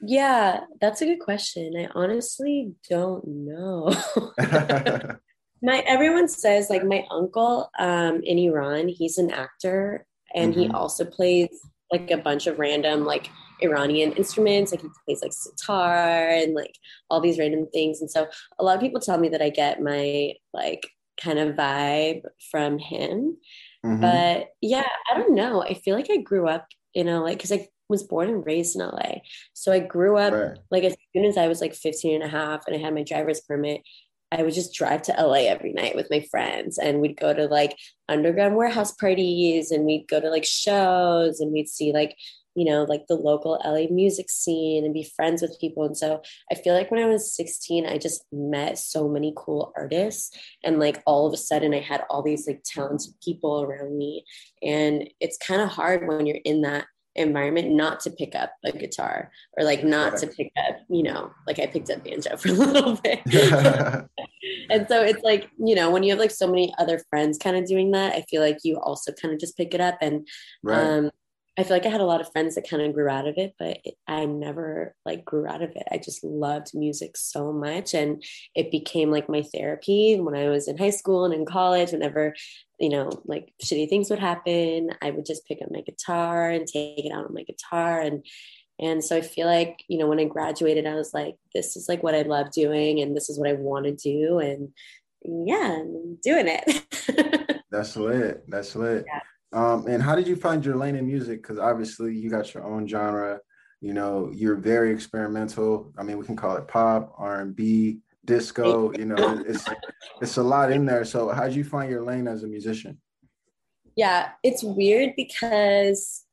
Yeah, 0.00 0.60
that's 0.80 1.02
a 1.02 1.06
good 1.06 1.20
question. 1.20 1.74
I 1.76 1.88
honestly 1.94 2.72
don't 2.88 3.26
know. 3.26 3.94
my 5.62 5.80
everyone 5.86 6.28
says 6.28 6.70
like 6.70 6.84
my 6.84 7.04
uncle 7.10 7.70
um 7.78 8.22
in 8.22 8.38
Iran, 8.38 8.88
he's 8.88 9.18
an 9.18 9.30
actor 9.30 10.06
and 10.34 10.52
mm-hmm. 10.52 10.62
he 10.62 10.68
also 10.70 11.04
plays 11.04 11.48
like 11.92 12.10
a 12.10 12.18
bunch 12.18 12.46
of 12.46 12.58
random 12.58 13.04
like 13.04 13.30
Iranian 13.60 14.12
instruments. 14.12 14.72
Like 14.72 14.82
he 14.82 14.88
plays 15.04 15.22
like 15.22 15.32
sitar 15.32 16.28
and 16.28 16.54
like 16.54 16.74
all 17.10 17.20
these 17.20 17.38
random 17.38 17.66
things. 17.72 18.00
And 18.00 18.10
so 18.10 18.26
a 18.58 18.64
lot 18.64 18.76
of 18.76 18.80
people 18.80 19.00
tell 19.00 19.18
me 19.18 19.28
that 19.30 19.42
I 19.42 19.50
get 19.50 19.82
my 19.82 20.34
like 20.52 20.88
kind 21.20 21.38
of 21.38 21.56
vibe 21.56 22.22
from 22.50 22.78
him. 22.78 23.36
Mm-hmm. 23.84 24.00
But 24.00 24.48
yeah, 24.60 24.88
I 25.10 25.16
don't 25.16 25.34
know. 25.34 25.62
I 25.62 25.74
feel 25.74 25.94
like 25.94 26.10
I 26.10 26.18
grew 26.18 26.48
up 26.48 26.66
in 26.94 27.06
LA 27.06 27.30
because 27.30 27.52
I 27.52 27.68
was 27.88 28.02
born 28.02 28.28
and 28.28 28.44
raised 28.44 28.76
in 28.76 28.82
LA. 28.82 29.20
So 29.54 29.72
I 29.72 29.78
grew 29.78 30.16
up 30.16 30.32
right. 30.32 30.58
like 30.70 30.84
as 30.84 30.96
soon 31.14 31.24
as 31.24 31.36
I 31.36 31.48
was 31.48 31.60
like 31.60 31.74
15 31.74 32.14
and 32.14 32.24
a 32.24 32.28
half 32.28 32.66
and 32.66 32.76
I 32.76 32.78
had 32.78 32.94
my 32.94 33.02
driver's 33.02 33.40
permit. 33.40 33.82
I 34.30 34.42
would 34.42 34.52
just 34.52 34.74
drive 34.74 35.00
to 35.02 35.14
LA 35.18 35.46
every 35.46 35.72
night 35.72 35.96
with 35.96 36.08
my 36.10 36.20
friends 36.30 36.76
and 36.76 37.00
we'd 37.00 37.18
go 37.18 37.32
to 37.32 37.46
like 37.46 37.74
underground 38.10 38.56
warehouse 38.56 38.92
parties 38.92 39.70
and 39.70 39.86
we'd 39.86 40.06
go 40.06 40.20
to 40.20 40.28
like 40.28 40.44
shows 40.44 41.40
and 41.40 41.50
we'd 41.50 41.68
see 41.68 41.94
like 41.94 42.14
you 42.58 42.64
know, 42.64 42.82
like 42.82 43.06
the 43.06 43.14
local 43.14 43.60
LA 43.64 43.86
music 43.88 44.28
scene 44.28 44.84
and 44.84 44.92
be 44.92 45.08
friends 45.14 45.42
with 45.42 45.60
people. 45.60 45.84
And 45.84 45.96
so 45.96 46.20
I 46.50 46.56
feel 46.56 46.74
like 46.74 46.90
when 46.90 47.00
I 47.00 47.06
was 47.06 47.32
16, 47.32 47.86
I 47.86 47.98
just 47.98 48.24
met 48.32 48.78
so 48.78 49.08
many 49.08 49.32
cool 49.36 49.72
artists. 49.76 50.36
And 50.64 50.80
like 50.80 51.00
all 51.06 51.24
of 51.24 51.32
a 51.32 51.36
sudden, 51.36 51.72
I 51.72 51.78
had 51.78 52.02
all 52.10 52.20
these 52.20 52.48
like 52.48 52.64
talented 52.64 53.14
people 53.22 53.62
around 53.62 53.96
me. 53.96 54.24
And 54.60 55.08
it's 55.20 55.38
kind 55.38 55.62
of 55.62 55.68
hard 55.68 56.08
when 56.08 56.26
you're 56.26 56.40
in 56.44 56.62
that 56.62 56.86
environment 57.14 57.70
not 57.70 58.00
to 58.00 58.10
pick 58.10 58.34
up 58.34 58.52
a 58.64 58.72
guitar 58.72 59.30
or 59.56 59.62
like 59.62 59.84
not 59.84 60.16
to 60.16 60.26
pick 60.26 60.50
up, 60.68 60.78
you 60.90 61.04
know, 61.04 61.30
like 61.46 61.60
I 61.60 61.66
picked 61.66 61.90
up 61.90 62.02
banjo 62.02 62.36
for 62.38 62.48
a 62.48 62.52
little 62.52 62.96
bit. 62.96 63.20
and 64.68 64.88
so 64.88 65.02
it's 65.04 65.22
like, 65.22 65.48
you 65.64 65.76
know, 65.76 65.92
when 65.92 66.02
you 66.02 66.10
have 66.10 66.18
like 66.18 66.32
so 66.32 66.48
many 66.48 66.74
other 66.76 67.00
friends 67.08 67.38
kind 67.38 67.56
of 67.56 67.66
doing 67.66 67.92
that, 67.92 68.16
I 68.16 68.22
feel 68.22 68.42
like 68.42 68.58
you 68.64 68.78
also 68.80 69.12
kind 69.12 69.32
of 69.32 69.38
just 69.38 69.56
pick 69.56 69.74
it 69.74 69.80
up. 69.80 69.98
And 70.00 70.26
right. 70.64 70.80
um, 70.80 71.10
I 71.58 71.64
feel 71.64 71.76
like 71.76 71.86
I 71.86 71.90
had 71.90 72.00
a 72.00 72.04
lot 72.06 72.20
of 72.20 72.30
friends 72.30 72.54
that 72.54 72.70
kind 72.70 72.80
of 72.80 72.94
grew 72.94 73.08
out 73.08 73.26
of 73.26 73.36
it, 73.36 73.52
but 73.58 73.78
it, 73.84 73.94
I 74.06 74.26
never 74.26 74.94
like 75.04 75.24
grew 75.24 75.44
out 75.44 75.60
of 75.60 75.70
it. 75.74 75.82
I 75.90 75.98
just 75.98 76.22
loved 76.22 76.70
music 76.72 77.16
so 77.16 77.52
much. 77.52 77.94
And 77.94 78.22
it 78.54 78.70
became 78.70 79.10
like 79.10 79.28
my 79.28 79.42
therapy 79.42 80.20
when 80.20 80.36
I 80.36 80.50
was 80.50 80.68
in 80.68 80.78
high 80.78 80.90
school 80.90 81.24
and 81.24 81.34
in 81.34 81.44
college. 81.44 81.90
Whenever, 81.90 82.36
you 82.78 82.90
know, 82.90 83.10
like 83.24 83.52
shitty 83.64 83.88
things 83.88 84.08
would 84.08 84.20
happen, 84.20 84.90
I 85.02 85.10
would 85.10 85.26
just 85.26 85.46
pick 85.46 85.58
up 85.60 85.72
my 85.72 85.80
guitar 85.80 86.48
and 86.48 86.64
take 86.64 87.04
it 87.04 87.12
out 87.12 87.26
on 87.26 87.34
my 87.34 87.42
guitar. 87.42 88.00
And, 88.02 88.24
and 88.78 89.02
so 89.02 89.16
I 89.16 89.20
feel 89.20 89.48
like, 89.48 89.82
you 89.88 89.98
know, 89.98 90.06
when 90.06 90.20
I 90.20 90.26
graduated, 90.26 90.86
I 90.86 90.94
was 90.94 91.12
like, 91.12 91.34
this 91.56 91.76
is 91.76 91.88
like 91.88 92.04
what 92.04 92.14
I 92.14 92.22
love 92.22 92.52
doing 92.52 93.00
and 93.00 93.16
this 93.16 93.28
is 93.28 93.36
what 93.36 93.48
I 93.48 93.54
want 93.54 93.86
to 93.86 93.96
do. 93.96 94.38
And 94.38 94.68
yeah, 95.24 95.80
I'm 95.80 96.18
doing 96.22 96.46
it. 96.46 97.62
That's 97.72 97.96
lit. 97.96 98.48
That's 98.48 98.76
lit. 98.76 99.04
Yeah. 99.08 99.20
Um, 99.52 99.86
and 99.86 100.02
how 100.02 100.14
did 100.14 100.28
you 100.28 100.36
find 100.36 100.64
your 100.64 100.76
lane 100.76 100.96
in 100.96 101.06
music? 101.06 101.42
Because 101.42 101.58
obviously 101.58 102.14
you 102.14 102.30
got 102.30 102.52
your 102.54 102.64
own 102.64 102.86
genre. 102.86 103.40
You 103.80 103.94
know, 103.94 104.30
you're 104.34 104.56
very 104.56 104.92
experimental. 104.92 105.92
I 105.96 106.02
mean, 106.02 106.18
we 106.18 106.26
can 106.26 106.36
call 106.36 106.56
it 106.56 106.66
pop, 106.68 107.14
R 107.16 107.40
and 107.40 107.54
B, 107.54 108.00
disco. 108.24 108.92
You 108.92 109.06
know, 109.06 109.42
it's 109.46 109.64
it's 110.20 110.36
a 110.36 110.42
lot 110.42 110.72
in 110.72 110.84
there. 110.84 111.04
So, 111.04 111.30
how 111.30 111.44
did 111.44 111.54
you 111.54 111.64
find 111.64 111.90
your 111.90 112.02
lane 112.02 112.26
as 112.26 112.42
a 112.42 112.48
musician? 112.48 113.00
Yeah, 113.96 114.30
it's 114.42 114.62
weird 114.62 115.14
because 115.16 116.24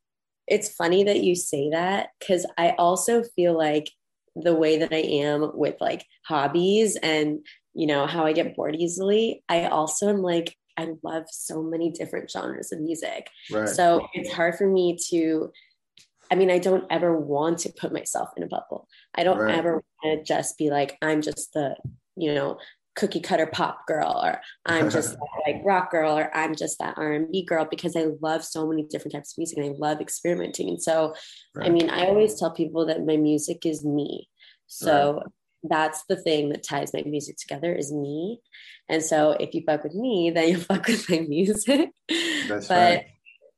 it's 0.47 0.73
funny 0.73 1.03
that 1.03 1.23
you 1.23 1.35
say 1.35 1.69
that 1.71 2.09
because 2.19 2.45
I 2.57 2.71
also 2.77 3.23
feel 3.35 3.57
like 3.57 3.89
the 4.35 4.53
way 4.53 4.77
that 4.79 4.93
I 4.93 4.97
am 4.97 5.51
with 5.53 5.75
like 5.79 6.05
hobbies 6.25 6.97
and 6.97 7.39
you 7.73 7.87
know 7.87 8.05
how 8.05 8.25
I 8.25 8.33
get 8.33 8.55
bored 8.55 8.75
easily, 8.75 9.43
I 9.47 9.67
also 9.67 10.09
am 10.09 10.21
like 10.21 10.55
I 10.77 10.89
love 11.03 11.25
so 11.29 11.61
many 11.61 11.91
different 11.91 12.29
genres 12.29 12.71
of 12.71 12.79
music. 12.81 13.29
Right. 13.51 13.67
So 13.69 14.07
it's 14.13 14.31
hard 14.31 14.55
for 14.55 14.67
me 14.67 14.97
to, 15.09 15.51
I 16.31 16.35
mean, 16.35 16.51
I 16.51 16.57
don't 16.57 16.85
ever 16.89 17.17
want 17.17 17.59
to 17.59 17.73
put 17.79 17.93
myself 17.93 18.29
in 18.37 18.43
a 18.43 18.47
bubble. 18.47 18.87
I 19.15 19.23
don't 19.23 19.37
right. 19.37 19.55
ever 19.55 19.73
want 20.03 20.19
to 20.19 20.23
just 20.23 20.57
be 20.57 20.69
like, 20.69 20.97
I'm 21.01 21.21
just 21.21 21.53
the, 21.53 21.75
you 22.15 22.33
know, 22.33 22.57
cookie 22.95 23.19
cutter 23.19 23.45
pop 23.45 23.85
girl 23.87 24.21
or 24.23 24.39
i'm 24.67 24.89
just 24.89 25.17
like 25.45 25.57
rock 25.65 25.91
girl 25.91 26.17
or 26.17 26.33
i'm 26.33 26.55
just 26.55 26.79
that 26.79 26.93
r&b 26.97 27.43
girl 27.43 27.67
because 27.69 27.93
i 27.93 28.05
love 28.21 28.41
so 28.41 28.65
many 28.65 28.83
different 28.83 29.13
types 29.13 29.33
of 29.33 29.37
music 29.37 29.57
and 29.57 29.67
i 29.67 29.73
love 29.77 29.99
experimenting 29.99 30.69
and 30.69 30.81
so 30.81 31.13
right. 31.55 31.67
i 31.67 31.69
mean 31.69 31.89
i 31.89 32.05
always 32.05 32.39
tell 32.39 32.51
people 32.51 32.85
that 32.85 33.05
my 33.05 33.17
music 33.17 33.65
is 33.65 33.83
me 33.83 34.29
so 34.67 35.15
right 35.15 35.25
that's 35.69 36.03
the 36.07 36.15
thing 36.15 36.49
that 36.49 36.63
ties 36.63 36.93
my 36.93 37.03
music 37.05 37.37
together 37.37 37.73
is 37.73 37.91
me. 37.91 38.39
And 38.89 39.03
so 39.03 39.31
if 39.31 39.53
you 39.53 39.63
fuck 39.65 39.83
with 39.83 39.95
me, 39.95 40.31
then 40.31 40.49
you 40.49 40.57
fuck 40.59 40.87
with 40.87 41.09
my 41.09 41.19
music. 41.19 41.89
That's 42.47 42.67
but 42.67 42.97
right. 42.97 43.05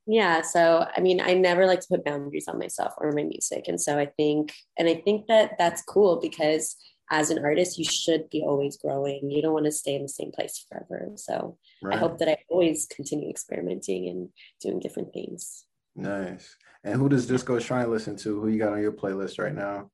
yeah, 0.06 0.42
so 0.42 0.86
I 0.96 1.02
mean, 1.02 1.22
I 1.22 1.34
never 1.34 1.66
like 1.66 1.82
to 1.82 1.88
put 1.90 2.06
boundaries 2.06 2.48
on 2.48 2.60
myself 2.60 2.94
or 2.98 3.12
my 3.12 3.24
music. 3.24 3.68
And 3.68 3.80
so 3.80 3.98
I 3.98 4.08
think, 4.18 4.54
and 4.78 4.88
I 4.88 4.96
think 4.96 5.28
that 5.28 5.58
that's 5.58 5.82
cool 5.82 6.20
because 6.22 6.76
as 7.10 7.30
an 7.30 7.44
artist, 7.44 7.78
you 7.78 7.86
should 7.86 8.30
be 8.30 8.44
always 8.46 8.78
growing. 8.78 9.32
You 9.32 9.42
don't 9.42 9.54
want 9.54 9.66
to 9.66 9.72
stay 9.72 9.96
in 9.96 10.04
the 10.04 10.10
same 10.10 10.32
place 10.32 10.66
forever. 10.68 11.12
So 11.16 11.58
right. 11.82 11.96
I 11.96 12.00
hope 12.00 12.18
that 12.20 12.28
I 12.28 12.38
always 12.50 12.86
continue 12.86 13.30
experimenting 13.30 14.10
and 14.10 14.30
doing 14.62 14.80
different 14.80 15.14
things. 15.14 15.64
Nice. 15.96 16.56
And 16.84 16.96
who 16.96 17.10
does 17.10 17.26
Disco 17.26 17.60
Shrine 17.60 17.90
listen 17.90 18.18
to? 18.18 18.40
Who 18.42 18.50
you 18.50 18.60
got 18.60 18.74
on 18.74 18.82
your 18.82 18.92
playlist 18.92 19.40
right 19.40 19.56
now? 19.56 19.90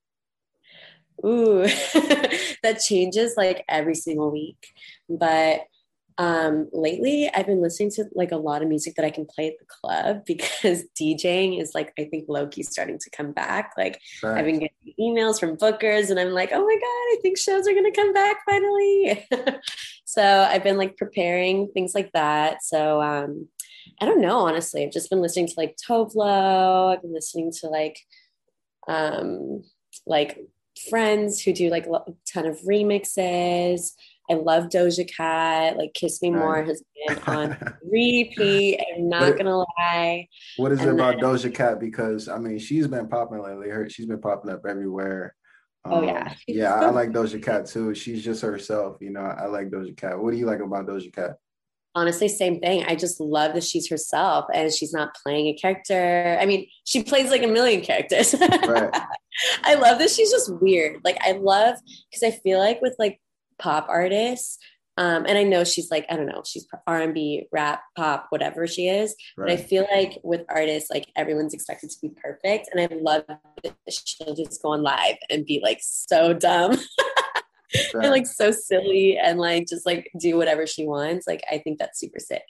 Ooh, 1.26 1.64
that 2.64 2.82
changes 2.86 3.36
like 3.38 3.64
every 3.68 3.96
single 3.96 4.32
week. 4.32 4.74
But 5.10 5.62
um 6.20 6.70
lately 6.72 7.30
i've 7.34 7.48
been 7.48 7.62
listening 7.62 7.90
to 7.90 8.06
like 8.14 8.32
a 8.32 8.38
lot 8.38 8.62
of 8.62 8.68
music 8.68 8.94
that 8.96 9.06
i 9.06 9.10
can 9.10 9.26
play 9.26 9.48
at 9.48 9.58
the 9.58 9.66
club 9.66 10.24
because 10.28 10.84
djing 11.00 11.60
is 11.60 11.74
like 11.74 11.92
i 11.98 12.04
think 12.06 12.26
loki 12.28 12.62
starting 12.62 13.00
to 13.00 13.10
come 13.10 13.32
back. 13.32 13.74
Like 13.78 14.00
right. 14.22 14.38
i've 14.38 14.46
been 14.46 14.60
getting 14.60 14.94
emails 15.00 15.40
from 15.40 15.58
bookers 15.58 16.10
and 16.10 16.20
i'm 16.20 16.32
like 16.32 16.52
oh 16.52 16.64
my 16.64 16.76
god 16.76 16.84
i 16.84 17.18
think 17.22 17.38
shows 17.38 17.68
are 17.68 17.74
going 17.74 17.92
to 17.92 18.00
come 18.00 18.14
back 18.14 18.38
finally. 18.46 19.28
So 20.06 20.22
i've 20.22 20.64
been 20.64 20.78
like 20.78 20.96
preparing 20.96 21.70
things 21.70 21.96
like 21.96 22.12
that. 22.12 22.64
So 22.64 23.02
um 23.02 23.48
i 24.00 24.06
don't 24.06 24.22
know 24.22 24.40
honestly. 24.42 24.84
I've 24.84 24.92
just 24.92 25.10
been 25.10 25.22
listening 25.22 25.48
to 25.48 25.54
like 25.58 25.76
Tove 25.78 26.14
Lo 26.14 26.90
i've 26.90 27.02
been 27.02 27.14
listening 27.14 27.52
to 27.62 27.68
like 27.68 28.00
um 28.88 29.64
like 30.06 30.38
friends 30.90 31.42
who 31.42 31.54
do 31.54 31.70
like 31.70 31.88
a 31.88 32.14
ton 32.26 32.46
of 32.46 32.60
remixes 32.62 33.92
I 34.30 34.36
love 34.36 34.66
Doja 34.66 35.08
Cat. 35.08 35.78
Like 35.78 35.94
Kiss 35.94 36.22
Me 36.22 36.30
More 36.30 36.64
has 36.64 36.84
been 37.08 37.20
on 37.28 37.58
repeat. 37.84 38.80
I'm 38.96 39.10
not 39.10 39.22
what, 39.22 39.38
gonna 39.38 39.58
lie. 39.58 40.28
What 40.58 40.72
is 40.72 40.80
and 40.80 40.90
it 40.90 40.94
about 40.94 41.16
then, 41.20 41.24
Doja 41.24 41.54
Cat? 41.54 41.80
Because 41.80 42.30
I 42.30 42.38
mean, 42.38 42.58
she's 42.60 42.88
been 42.88 43.08
popping 43.10 43.42
lately. 43.42 43.70
Her, 43.70 43.90
she's 43.90 44.06
been 44.06 44.22
popping 44.22 44.52
up 44.52 44.66
everywhere. 44.68 45.36
Um, 45.86 45.94
oh 45.94 46.02
yeah, 46.04 46.34
yeah. 46.48 46.74
I 46.76 46.90
like 46.90 47.12
Doja 47.12 47.44
Cat 47.44 47.66
too. 47.66 47.94
She's 47.94 48.24
just 48.24 48.42
herself. 48.42 48.98
You 49.02 49.12
know, 49.12 49.22
I 49.22 49.48
like 49.48 49.70
Doja 49.70 49.96
Cat. 49.96 50.18
What 50.18 50.32
do 50.32 50.38
you 50.38 50.46
like 50.46 50.62
about 50.62 50.88
Doja 50.88 51.14
Cat? 51.14 51.36
Honestly 51.96 52.28
same 52.28 52.60
thing 52.60 52.84
i 52.88 52.96
just 52.96 53.20
love 53.20 53.54
that 53.54 53.64
she's 53.64 53.90
herself 53.90 54.46
and 54.54 54.74
she's 54.74 54.94
not 54.94 55.16
playing 55.24 55.48
a 55.48 55.54
character 55.54 56.38
i 56.42 56.46
mean 56.46 56.68
she 56.86 57.04
plays 57.04 57.30
like 57.30 57.44
a 57.44 57.48
million 57.48 57.82
characters 57.82 58.34
right. 58.68 58.90
i 59.64 59.76
love 59.76 60.00
that 60.00 60.10
she's 60.10 60.32
just 60.32 60.52
weird 60.62 61.00
like 61.04 61.18
i 61.22 61.34
love 61.34 61.76
because 62.10 62.24
i 62.24 62.32
feel 62.32 62.60
like 62.60 62.82
with 62.82 62.96
like 62.98 63.20
pop 63.64 63.88
artists. 63.90 64.58
Um, 64.96 65.26
and 65.28 65.40
I 65.40 65.44
know 65.44 65.64
she's 65.64 65.90
like, 65.90 66.06
I 66.08 66.16
don't 66.16 66.28
know, 66.28 66.44
she's 66.46 66.68
R&B, 66.86 67.48
rap, 67.52 67.82
pop, 67.98 68.28
whatever 68.30 68.68
she 68.68 68.88
is. 68.88 69.16
Right. 69.36 69.48
But 69.48 69.54
I 69.54 69.64
feel 69.64 69.88
like 69.92 70.20
with 70.24 70.42
artists, 70.50 70.92
like 70.92 71.08
everyone's 71.16 71.56
expected 71.56 71.90
to 71.90 71.98
be 72.00 72.10
perfect. 72.10 72.70
And 72.72 72.80
I 72.80 72.96
love 73.02 73.24
that 73.28 73.76
she'll 73.90 74.36
just 74.36 74.62
go 74.62 74.74
on 74.74 74.84
live 74.84 75.16
and 75.32 75.48
be 75.48 75.60
like 75.64 75.80
so 75.82 76.34
dumb. 76.34 76.78
right. 77.94 78.04
and 78.04 78.12
like 78.12 78.28
so 78.28 78.52
silly 78.52 79.18
and 79.18 79.40
like 79.40 79.68
just 79.68 79.86
like 79.86 80.10
do 80.20 80.38
whatever 80.38 80.68
she 80.68 80.86
wants. 80.86 81.28
Like 81.28 81.44
I 81.52 81.58
think 81.60 81.80
that's 81.80 82.00
super 82.00 82.20
sick. 82.20 82.44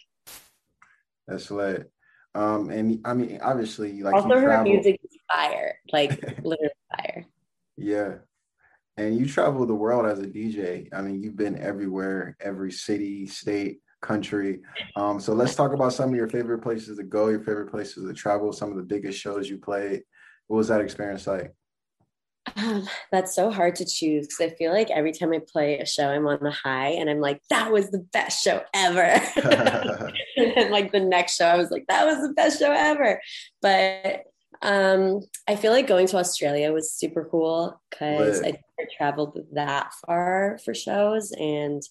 That's 1.27 1.49
lit. 1.51 1.89
Um, 2.35 2.69
and 2.69 2.99
I 3.05 3.13
mean, 3.13 3.39
obviously, 3.41 4.01
like 4.01 4.15
also 4.15 4.29
her 4.29 4.63
music 4.63 4.99
is 5.03 5.17
fire, 5.31 5.75
like 5.91 6.11
literally 6.43 6.69
fire. 6.95 7.25
Yeah, 7.77 8.15
and 8.97 9.17
you 9.17 9.25
travel 9.25 9.65
the 9.65 9.75
world 9.75 10.05
as 10.05 10.19
a 10.19 10.27
DJ. 10.27 10.87
I 10.93 11.01
mean, 11.01 11.21
you've 11.21 11.37
been 11.37 11.59
everywhere, 11.59 12.35
every 12.41 12.71
city, 12.71 13.27
state, 13.27 13.79
country. 14.03 14.59
Um, 14.95 15.19
so 15.19 15.33
let's 15.33 15.55
talk 15.55 15.73
about 15.73 15.93
some 15.93 16.09
of 16.09 16.15
your 16.15 16.27
favorite 16.27 16.59
places 16.59 16.97
to 16.97 17.03
go, 17.03 17.29
your 17.29 17.39
favorite 17.39 17.71
places 17.71 18.05
to 18.05 18.13
travel, 18.13 18.53
some 18.53 18.69
of 18.69 18.77
the 18.77 18.83
biggest 18.83 19.19
shows 19.19 19.49
you 19.49 19.57
played. 19.57 20.03
What 20.47 20.57
was 20.57 20.67
that 20.67 20.81
experience 20.81 21.25
like? 21.25 21.53
Um, 22.55 22.87
that's 23.11 23.35
so 23.35 23.51
hard 23.51 23.75
to 23.75 23.85
choose 23.85 24.27
because 24.27 24.51
I 24.51 24.55
feel 24.55 24.71
like 24.71 24.89
every 24.89 25.11
time 25.11 25.33
I 25.33 25.39
play 25.51 25.79
a 25.79 25.85
show, 25.85 26.09
I'm 26.09 26.27
on 26.27 26.45
a 26.45 26.51
high 26.51 26.89
and 26.89 27.09
I'm 27.09 27.19
like, 27.19 27.41
that 27.49 27.71
was 27.71 27.89
the 27.91 27.99
best 27.99 28.43
show 28.43 28.61
ever. 28.73 29.01
and 29.35 30.53
then, 30.55 30.71
like, 30.71 30.91
the 30.91 30.99
next 30.99 31.35
show, 31.35 31.45
I 31.45 31.57
was 31.57 31.71
like, 31.71 31.85
that 31.87 32.05
was 32.05 32.27
the 32.27 32.33
best 32.33 32.59
show 32.59 32.71
ever. 32.71 33.21
But 33.61 34.23
um, 34.61 35.21
I 35.47 35.55
feel 35.55 35.71
like 35.71 35.87
going 35.87 36.07
to 36.07 36.17
Australia 36.17 36.71
was 36.71 36.93
super 36.93 37.27
cool 37.29 37.81
because 37.89 38.41
I 38.41 38.57
traveled 38.97 39.37
that 39.53 39.91
far 40.05 40.57
for 40.63 40.73
shows 40.73 41.31
and 41.31 41.81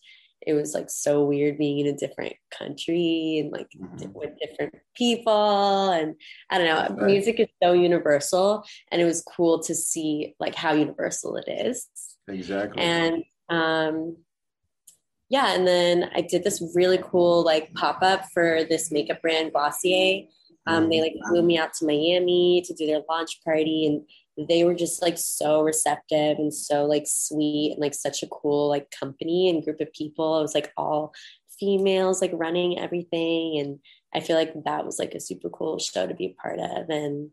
it 0.46 0.54
was 0.54 0.74
like 0.74 0.90
so 0.90 1.24
weird 1.24 1.58
being 1.58 1.78
in 1.78 1.86
a 1.86 1.96
different 1.96 2.34
country 2.56 3.38
and 3.40 3.52
like 3.52 3.68
mm-hmm. 3.76 4.12
with 4.12 4.30
different 4.40 4.74
people 4.94 5.90
and 5.90 6.14
i 6.50 6.58
don't 6.58 6.66
know 6.66 6.96
right. 6.96 7.06
music 7.06 7.40
is 7.40 7.48
so 7.62 7.72
universal 7.72 8.64
and 8.90 9.00
it 9.00 9.04
was 9.04 9.22
cool 9.36 9.62
to 9.62 9.74
see 9.74 10.34
like 10.40 10.54
how 10.54 10.72
universal 10.72 11.36
it 11.36 11.48
is 11.48 11.88
exactly 12.28 12.82
and 12.82 13.22
um 13.48 14.16
yeah 15.28 15.54
and 15.54 15.66
then 15.66 16.10
i 16.14 16.20
did 16.20 16.44
this 16.44 16.62
really 16.74 16.98
cool 17.02 17.44
like 17.44 17.72
pop-up 17.74 18.24
for 18.32 18.64
this 18.68 18.90
makeup 18.90 19.20
brand 19.22 19.52
glossier 19.52 20.26
um, 20.66 20.88
they 20.88 21.00
like 21.00 21.14
flew 21.28 21.42
me 21.42 21.58
out 21.58 21.74
to 21.74 21.86
Miami 21.86 22.62
to 22.64 22.74
do 22.74 22.86
their 22.86 23.02
launch 23.08 23.42
party 23.44 23.86
and 23.86 24.48
they 24.48 24.64
were 24.64 24.74
just 24.74 25.02
like 25.02 25.18
so 25.18 25.62
receptive 25.62 26.38
and 26.38 26.54
so 26.54 26.86
like 26.86 27.04
sweet 27.06 27.72
and 27.72 27.80
like 27.80 27.94
such 27.94 28.22
a 28.22 28.28
cool 28.28 28.68
like 28.68 28.90
company 28.90 29.50
and 29.50 29.64
group 29.64 29.80
of 29.80 29.92
people. 29.92 30.38
It 30.38 30.42
was 30.42 30.54
like 30.54 30.72
all 30.76 31.14
females 31.58 32.20
like 32.20 32.30
running 32.34 32.78
everything 32.78 33.58
and 33.58 33.78
I 34.14 34.20
feel 34.20 34.36
like 34.36 34.52
that 34.64 34.84
was 34.84 34.98
like 34.98 35.14
a 35.14 35.20
super 35.20 35.48
cool 35.48 35.78
show 35.78 36.06
to 36.06 36.14
be 36.14 36.26
a 36.26 36.40
part 36.40 36.60
of. 36.60 36.88
And 36.88 37.30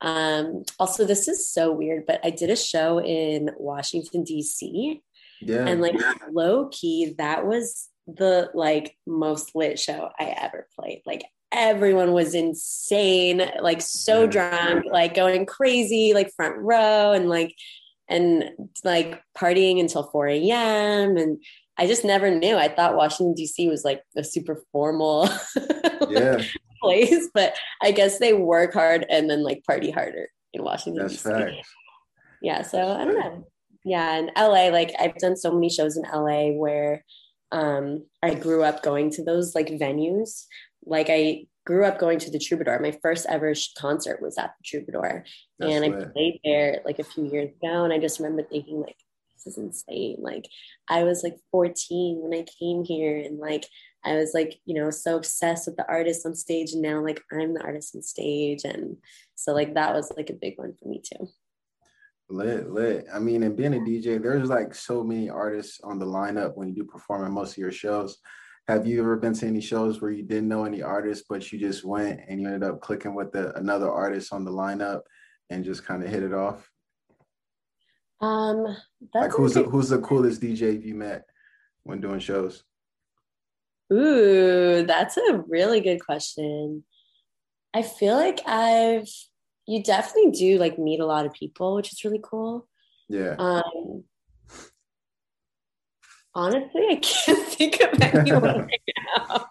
um 0.00 0.64
also 0.80 1.04
this 1.04 1.28
is 1.28 1.48
so 1.48 1.70
weird 1.70 2.06
but 2.06 2.18
I 2.24 2.30
did 2.30 2.50
a 2.50 2.56
show 2.56 3.00
in 3.00 3.50
Washington 3.56 4.24
DC 4.24 5.00
yeah. 5.40 5.64
and 5.66 5.80
like 5.80 5.94
low 6.32 6.68
key 6.72 7.14
that 7.18 7.46
was 7.46 7.88
the 8.08 8.50
like 8.52 8.96
most 9.06 9.54
lit 9.54 9.78
show 9.78 10.10
I 10.18 10.34
ever 10.40 10.66
played. 10.76 11.02
Like 11.06 11.24
everyone 11.52 12.12
was 12.12 12.34
insane, 12.34 13.50
like 13.60 13.80
so 13.80 14.26
drunk, 14.26 14.84
like 14.90 15.14
going 15.14 15.46
crazy, 15.46 16.14
like 16.14 16.32
front 16.34 16.56
row 16.58 17.12
and 17.12 17.28
like 17.28 17.54
and 18.08 18.50
like 18.84 19.22
partying 19.36 19.80
until 19.80 20.04
4 20.10 20.28
a.m. 20.28 21.16
And 21.16 21.42
I 21.78 21.86
just 21.86 22.04
never 22.04 22.30
knew. 22.30 22.56
I 22.56 22.68
thought 22.68 22.96
Washington, 22.96 23.34
DC 23.38 23.68
was 23.68 23.84
like 23.84 24.02
a 24.16 24.24
super 24.24 24.62
formal 24.72 25.28
yeah. 26.08 26.42
place, 26.82 27.28
but 27.32 27.54
I 27.80 27.92
guess 27.92 28.18
they 28.18 28.32
work 28.32 28.74
hard 28.74 29.06
and 29.08 29.30
then 29.30 29.42
like 29.42 29.64
party 29.64 29.90
harder 29.90 30.28
in 30.52 30.62
Washington. 30.62 31.06
That's 31.06 31.22
DC. 31.22 31.60
Yeah. 32.42 32.62
So 32.62 32.78
I 32.78 33.04
don't 33.04 33.18
know. 33.18 33.46
Yeah. 33.84 34.16
And 34.16 34.30
LA, 34.36 34.68
like 34.68 34.92
I've 34.98 35.16
done 35.16 35.36
so 35.36 35.52
many 35.52 35.70
shows 35.70 35.96
in 35.96 36.02
LA 36.02 36.48
where 36.48 37.04
um, 37.50 38.06
I 38.22 38.34
grew 38.34 38.62
up 38.62 38.82
going 38.82 39.10
to 39.12 39.24
those 39.24 39.54
like 39.54 39.68
venues 39.68 40.44
like 40.84 41.06
I 41.08 41.46
grew 41.64 41.84
up 41.84 41.98
going 41.98 42.18
to 42.20 42.30
the 42.30 42.38
Troubadour. 42.38 42.80
My 42.80 42.96
first 43.02 43.26
ever 43.28 43.54
concert 43.78 44.20
was 44.20 44.38
at 44.38 44.54
the 44.58 44.64
Troubadour, 44.64 45.24
That's 45.58 45.72
and 45.72 45.84
I 45.84 46.04
played 46.06 46.40
there 46.44 46.80
like 46.84 46.98
a 46.98 47.04
few 47.04 47.24
years 47.30 47.50
ago. 47.50 47.84
And 47.84 47.92
I 47.92 47.98
just 47.98 48.18
remember 48.18 48.42
thinking 48.42 48.80
like, 48.80 48.96
this 49.34 49.46
is 49.46 49.58
insane. 49.58 50.18
Like 50.20 50.46
I 50.88 51.04
was 51.04 51.22
like 51.22 51.36
14 51.50 52.20
when 52.22 52.38
I 52.38 52.44
came 52.58 52.84
here, 52.84 53.18
and 53.18 53.38
like 53.38 53.66
I 54.04 54.14
was 54.14 54.32
like, 54.34 54.60
you 54.64 54.74
know, 54.74 54.90
so 54.90 55.16
obsessed 55.16 55.66
with 55.66 55.76
the 55.76 55.88
artist 55.88 56.26
on 56.26 56.34
stage, 56.34 56.72
and 56.72 56.82
now 56.82 57.02
like 57.02 57.22
I'm 57.32 57.54
the 57.54 57.62
artist 57.62 57.94
on 57.94 58.02
stage, 58.02 58.64
and 58.64 58.96
so 59.34 59.52
like 59.52 59.74
that 59.74 59.94
was 59.94 60.12
like 60.16 60.30
a 60.30 60.34
big 60.34 60.58
one 60.58 60.74
for 60.80 60.88
me 60.88 61.00
too. 61.00 61.28
Lit, 62.28 62.70
lit. 62.70 63.06
I 63.12 63.18
mean, 63.18 63.42
and 63.42 63.56
being 63.56 63.74
a 63.74 63.78
DJ, 63.78 64.20
there's 64.20 64.48
like 64.48 64.74
so 64.74 65.04
many 65.04 65.28
artists 65.28 65.80
on 65.84 65.98
the 65.98 66.06
lineup 66.06 66.56
when 66.56 66.68
you 66.68 66.74
do 66.74 66.84
perform 66.84 67.26
at 67.26 67.30
most 67.30 67.52
of 67.52 67.58
your 67.58 67.72
shows. 67.72 68.18
Have 68.68 68.86
you 68.86 69.00
ever 69.00 69.16
been 69.16 69.34
to 69.34 69.46
any 69.46 69.60
shows 69.60 70.00
where 70.00 70.10
you 70.10 70.22
didn't 70.22 70.48
know 70.48 70.64
any 70.64 70.82
artists, 70.82 71.24
but 71.28 71.50
you 71.50 71.58
just 71.58 71.84
went 71.84 72.20
and 72.28 72.40
you 72.40 72.46
ended 72.46 72.62
up 72.62 72.80
clicking 72.80 73.14
with 73.14 73.32
the, 73.32 73.56
another 73.56 73.90
artist 73.90 74.32
on 74.32 74.44
the 74.44 74.52
lineup 74.52 75.00
and 75.50 75.64
just 75.64 75.84
kind 75.84 76.02
of 76.02 76.08
hit 76.08 76.22
it 76.22 76.32
off? 76.32 76.70
Um, 78.20 78.76
like 79.14 79.32
who's 79.32 79.54
the, 79.54 79.64
who's 79.64 79.88
the 79.88 79.98
coolest 79.98 80.40
DJ 80.40 80.82
you 80.84 80.94
met 80.94 81.24
when 81.82 82.00
doing 82.00 82.20
shows? 82.20 82.62
Ooh, 83.92 84.84
that's 84.86 85.16
a 85.16 85.42
really 85.48 85.80
good 85.80 85.98
question. 85.98 86.84
I 87.74 87.82
feel 87.82 88.14
like 88.14 88.40
I've 88.46 89.08
you 89.66 89.82
definitely 89.82 90.32
do 90.32 90.58
like 90.58 90.78
meet 90.78 91.00
a 91.00 91.06
lot 91.06 91.26
of 91.26 91.32
people, 91.32 91.76
which 91.76 91.92
is 91.92 92.04
really 92.04 92.20
cool. 92.22 92.68
Yeah. 93.08 93.36
Um, 93.38 94.04
honestly, 96.34 96.82
I 96.90 96.96
can't 96.96 97.48
think 97.48 97.80
of 97.80 98.00
anyone 98.00 98.42
right 98.66 98.80
now. 99.18 99.46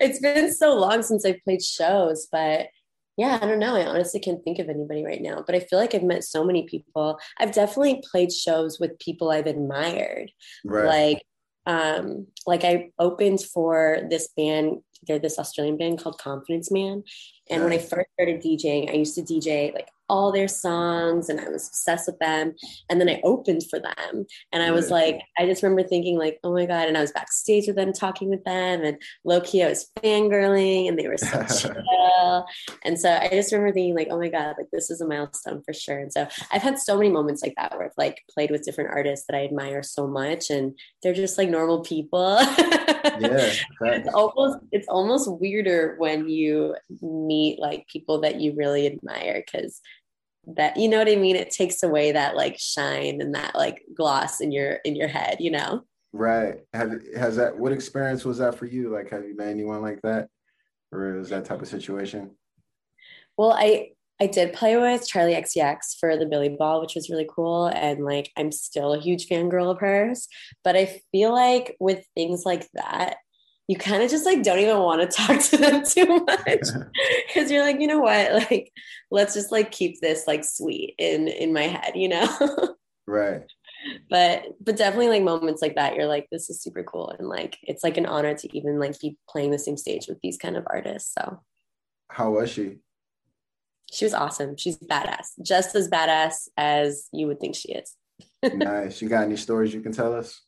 it's 0.00 0.20
been 0.20 0.52
so 0.52 0.74
long 0.74 1.02
since 1.02 1.24
I've 1.24 1.42
played 1.44 1.62
shows, 1.62 2.28
but 2.30 2.68
yeah, 3.16 3.38
I 3.40 3.46
don't 3.46 3.60
know. 3.60 3.76
I 3.76 3.86
honestly 3.86 4.18
can't 4.18 4.42
think 4.42 4.58
of 4.58 4.68
anybody 4.68 5.04
right 5.04 5.22
now, 5.22 5.44
but 5.46 5.54
I 5.54 5.60
feel 5.60 5.78
like 5.78 5.94
I've 5.94 6.02
met 6.02 6.24
so 6.24 6.44
many 6.44 6.64
people. 6.64 7.18
I've 7.38 7.52
definitely 7.52 8.02
played 8.10 8.32
shows 8.32 8.80
with 8.80 8.98
people 8.98 9.30
I've 9.30 9.46
admired. 9.46 10.32
Right. 10.64 11.14
Like, 11.14 11.22
um, 11.66 12.26
like 12.46 12.64
I 12.64 12.90
opened 12.98 13.40
for 13.40 14.00
this 14.10 14.28
band, 14.36 14.80
they're 15.06 15.20
this 15.20 15.38
Australian 15.38 15.76
band 15.76 16.02
called 16.02 16.18
Confidence 16.18 16.72
Man. 16.72 17.04
And 17.48 17.62
when 17.62 17.72
I 17.72 17.78
first 17.78 18.08
started 18.14 18.42
DJing, 18.42 18.90
I 18.90 18.94
used 18.94 19.14
to 19.14 19.22
DJ 19.22 19.72
like 19.72 19.88
all 20.08 20.32
their 20.32 20.48
songs 20.48 21.28
and 21.28 21.40
I 21.40 21.48
was 21.48 21.68
obsessed 21.68 22.06
with 22.06 22.18
them. 22.18 22.54
And 22.90 23.00
then 23.00 23.08
I 23.08 23.20
opened 23.24 23.64
for 23.68 23.78
them. 23.80 24.26
And 24.52 24.62
I 24.62 24.70
was 24.70 24.90
like, 24.90 25.20
I 25.38 25.46
just 25.46 25.62
remember 25.62 25.86
thinking, 25.86 26.18
like, 26.18 26.38
oh 26.44 26.52
my 26.52 26.66
God. 26.66 26.88
And 26.88 26.96
I 26.96 27.00
was 27.00 27.12
backstage 27.12 27.66
with 27.66 27.76
them, 27.76 27.92
talking 27.92 28.28
with 28.28 28.44
them. 28.44 28.82
And 28.82 29.00
low 29.24 29.40
key, 29.40 29.62
I 29.62 29.68
was 29.68 29.90
fangirling 30.00 30.88
and 30.88 30.98
they 30.98 31.08
were 31.08 31.16
so 31.16 31.44
chill. 31.58 32.46
And 32.84 32.98
so 32.98 33.12
I 33.12 33.28
just 33.28 33.52
remember 33.52 33.72
thinking, 33.72 33.94
like, 33.94 34.08
oh 34.10 34.18
my 34.18 34.28
God, 34.28 34.56
like 34.58 34.70
this 34.72 34.90
is 34.90 35.00
a 35.00 35.06
milestone 35.06 35.62
for 35.62 35.72
sure. 35.72 35.98
And 35.98 36.12
so 36.12 36.28
I've 36.52 36.62
had 36.62 36.78
so 36.78 36.96
many 36.96 37.10
moments 37.10 37.42
like 37.42 37.54
that 37.56 37.72
where 37.72 37.86
I've 37.86 37.92
like 37.96 38.22
played 38.30 38.50
with 38.50 38.64
different 38.64 38.90
artists 38.90 39.26
that 39.28 39.36
I 39.36 39.44
admire 39.44 39.82
so 39.82 40.06
much. 40.06 40.50
And 40.50 40.78
they're 41.02 41.14
just 41.14 41.38
like 41.38 41.48
normal 41.48 41.80
people. 41.80 42.38
yeah. 43.04 43.52
It's 43.82 44.08
almost 44.08 44.58
it's 44.72 44.88
almost 44.88 45.30
weirder 45.30 45.96
when 45.98 46.28
you 46.28 46.76
meet 47.02 47.58
like 47.58 47.86
people 47.88 48.20
that 48.22 48.40
you 48.40 48.54
really 48.56 48.86
admire 48.86 49.44
because 49.44 49.80
that 50.46 50.76
you 50.76 50.88
know 50.88 50.98
what 50.98 51.08
I 51.08 51.16
mean? 51.16 51.36
It 51.36 51.50
takes 51.50 51.82
away 51.82 52.12
that 52.12 52.36
like 52.36 52.58
shine 52.58 53.20
and 53.20 53.34
that 53.34 53.54
like 53.54 53.82
gloss 53.94 54.40
in 54.40 54.52
your 54.52 54.74
in 54.84 54.96
your 54.96 55.08
head, 55.08 55.38
you 55.40 55.50
know? 55.50 55.82
Right. 56.12 56.60
Have 56.72 56.92
has 57.16 57.36
that 57.36 57.56
what 57.56 57.72
experience 57.72 58.24
was 58.24 58.38
that 58.38 58.56
for 58.56 58.66
you? 58.66 58.90
Like 58.90 59.10
have 59.10 59.24
you 59.24 59.36
met 59.36 59.48
anyone 59.48 59.82
like 59.82 60.00
that? 60.02 60.28
Or 60.92 61.18
is 61.18 61.30
that 61.30 61.44
type 61.44 61.60
of 61.60 61.68
situation? 61.68 62.30
Well, 63.36 63.52
I 63.52 63.90
I 64.24 64.26
did 64.26 64.54
play 64.54 64.78
with 64.78 65.06
Charli 65.06 65.36
XCX 65.36 65.98
for 66.00 66.16
the 66.16 66.24
Billy 66.24 66.48
Ball, 66.48 66.80
which 66.80 66.94
was 66.94 67.10
really 67.10 67.28
cool. 67.28 67.66
And 67.66 68.02
like 68.02 68.32
I'm 68.38 68.50
still 68.52 68.94
a 68.94 68.98
huge 68.98 69.28
fangirl 69.28 69.70
of 69.70 69.80
hers. 69.80 70.28
But 70.62 70.76
I 70.76 71.02
feel 71.12 71.30
like 71.30 71.76
with 71.78 72.06
things 72.14 72.46
like 72.46 72.66
that, 72.72 73.16
you 73.68 73.76
kind 73.76 74.02
of 74.02 74.10
just 74.10 74.24
like 74.24 74.42
don't 74.42 74.60
even 74.60 74.78
want 74.78 75.02
to 75.02 75.16
talk 75.26 75.42
to 75.42 75.58
them 75.58 75.84
too 75.84 76.24
much. 76.24 76.68
Because 77.26 77.50
you're 77.50 77.62
like 77.62 77.80
you 77.80 77.86
know 77.86 78.00
what? 78.00 78.32
Like 78.50 78.72
let's 79.10 79.34
just 79.34 79.52
like 79.52 79.70
keep 79.72 80.00
this 80.00 80.26
like 80.26 80.42
sweet 80.42 80.94
in 80.96 81.28
in 81.28 81.52
my 81.52 81.64
head 81.64 81.92
you 81.94 82.08
know? 82.08 82.28
Right. 83.06 83.42
But 84.08 84.44
but 84.58 84.78
definitely 84.78 85.08
like 85.10 85.22
moments 85.22 85.60
like 85.60 85.74
that 85.74 85.96
you're 85.96 86.06
like 86.06 86.28
this 86.32 86.48
is 86.48 86.62
super 86.62 86.82
cool. 86.82 87.10
And 87.18 87.28
like 87.28 87.58
it's 87.62 87.84
like 87.84 87.98
an 87.98 88.06
honor 88.06 88.34
to 88.34 88.56
even 88.56 88.78
like 88.78 88.98
be 88.98 89.18
playing 89.28 89.50
the 89.50 89.58
same 89.58 89.76
stage 89.76 90.06
with 90.08 90.18
these 90.22 90.38
kind 90.38 90.56
of 90.56 90.66
artists 90.70 91.12
so. 91.12 91.42
How 92.08 92.30
was 92.30 92.50
she 92.50 92.78
she 93.92 94.04
was 94.04 94.14
awesome 94.14 94.56
she's 94.56 94.78
badass 94.78 95.28
just 95.42 95.74
as 95.74 95.88
badass 95.88 96.48
as 96.56 97.08
you 97.12 97.26
would 97.26 97.40
think 97.40 97.54
she 97.54 97.72
is 97.72 97.96
nice 98.54 99.00
you 99.00 99.08
got 99.08 99.24
any 99.24 99.36
stories 99.36 99.72
you 99.72 99.80
can 99.80 99.92
tell 99.92 100.14
us 100.14 100.42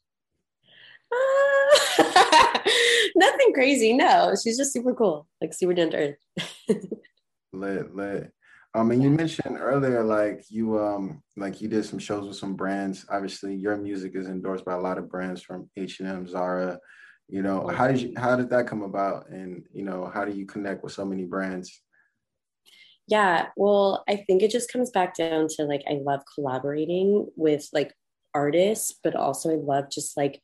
uh, 1.12 2.58
nothing 3.16 3.52
crazy. 3.52 3.92
No, 3.92 4.34
she's 4.42 4.56
just 4.56 4.72
super 4.72 4.94
cool, 4.94 5.26
like 5.40 5.52
super 5.52 5.74
down 5.74 5.90
to 5.90 5.96
earth. 6.38 6.50
lit, 7.52 7.94
lit. 7.94 8.32
Um, 8.74 8.90
and 8.90 9.02
you 9.02 9.08
mentioned 9.08 9.56
earlier, 9.58 10.04
like 10.04 10.44
you, 10.50 10.78
um, 10.78 11.22
like 11.36 11.62
you 11.62 11.68
did 11.68 11.84
some 11.86 11.98
shows 11.98 12.26
with 12.26 12.36
some 12.36 12.56
brands. 12.56 13.06
Obviously, 13.08 13.54
your 13.54 13.76
music 13.76 14.12
is 14.14 14.28
endorsed 14.28 14.66
by 14.66 14.74
a 14.74 14.80
lot 14.80 14.98
of 14.98 15.08
brands 15.08 15.42
from 15.42 15.70
H 15.76 16.00
and 16.00 16.08
M, 16.08 16.26
Zara. 16.26 16.78
You 17.28 17.42
know, 17.42 17.66
how 17.68 17.88
did 17.88 18.00
you, 18.00 18.12
how 18.16 18.36
did 18.36 18.50
that 18.50 18.66
come 18.66 18.82
about? 18.82 19.30
And 19.30 19.64
you 19.72 19.82
know, 19.82 20.10
how 20.12 20.24
do 20.24 20.32
you 20.32 20.46
connect 20.46 20.84
with 20.84 20.92
so 20.92 21.04
many 21.04 21.24
brands? 21.24 21.80
Yeah, 23.08 23.48
well, 23.56 24.04
I 24.08 24.16
think 24.16 24.42
it 24.42 24.50
just 24.50 24.72
comes 24.72 24.90
back 24.90 25.14
down 25.14 25.46
to 25.56 25.64
like 25.64 25.82
I 25.88 26.00
love 26.04 26.22
collaborating 26.34 27.28
with 27.36 27.68
like 27.72 27.94
artists, 28.34 28.98
but 29.02 29.14
also 29.14 29.50
I 29.52 29.56
love 29.56 29.90
just 29.90 30.16
like 30.16 30.40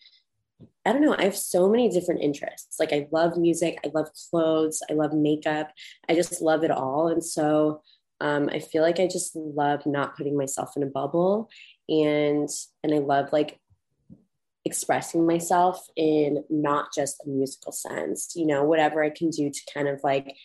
I 0.84 0.92
don't 0.92 1.02
know. 1.02 1.16
I 1.18 1.24
have 1.24 1.36
so 1.36 1.68
many 1.68 1.88
different 1.88 2.22
interests. 2.22 2.78
Like 2.78 2.92
I 2.92 3.08
love 3.12 3.36
music, 3.36 3.78
I 3.84 3.90
love 3.94 4.08
clothes, 4.30 4.80
I 4.90 4.94
love 4.94 5.12
makeup. 5.12 5.70
I 6.08 6.14
just 6.14 6.40
love 6.40 6.64
it 6.64 6.70
all. 6.70 7.08
And 7.08 7.24
so 7.24 7.82
um, 8.20 8.48
I 8.52 8.60
feel 8.60 8.82
like 8.82 9.00
I 9.00 9.06
just 9.08 9.34
love 9.34 9.84
not 9.86 10.16
putting 10.16 10.36
myself 10.36 10.76
in 10.76 10.84
a 10.84 10.86
bubble, 10.86 11.48
and 11.88 12.48
and 12.84 12.94
I 12.94 12.98
love 12.98 13.32
like 13.32 13.58
expressing 14.64 15.26
myself 15.26 15.84
in 15.96 16.44
not 16.48 16.92
just 16.94 17.20
a 17.26 17.28
musical 17.28 17.72
sense. 17.72 18.32
You 18.36 18.46
know, 18.46 18.62
whatever 18.62 19.02
I 19.02 19.10
can 19.10 19.30
do 19.30 19.50
to 19.50 19.60
kind 19.74 19.88
of 19.88 20.00
like 20.04 20.36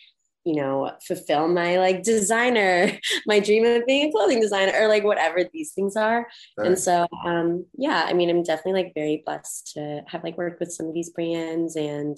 you 0.48 0.54
know 0.54 0.90
fulfill 1.06 1.46
my 1.46 1.78
like 1.78 2.02
designer 2.02 2.90
my 3.26 3.38
dream 3.38 3.66
of 3.66 3.84
being 3.86 4.08
a 4.08 4.12
clothing 4.12 4.40
designer 4.40 4.72
or 4.80 4.88
like 4.88 5.04
whatever 5.04 5.44
these 5.52 5.72
things 5.72 5.94
are. 5.94 6.26
Right. 6.56 6.68
and 6.68 6.78
so 6.78 7.06
um 7.26 7.66
yeah 7.76 8.06
i 8.08 8.14
mean 8.14 8.30
i'm 8.30 8.42
definitely 8.42 8.82
like 8.82 8.94
very 8.94 9.22
blessed 9.26 9.72
to 9.74 10.00
have 10.06 10.24
like 10.24 10.38
worked 10.38 10.60
with 10.60 10.72
some 10.72 10.86
of 10.86 10.94
these 10.94 11.10
brands 11.10 11.76
and 11.76 12.16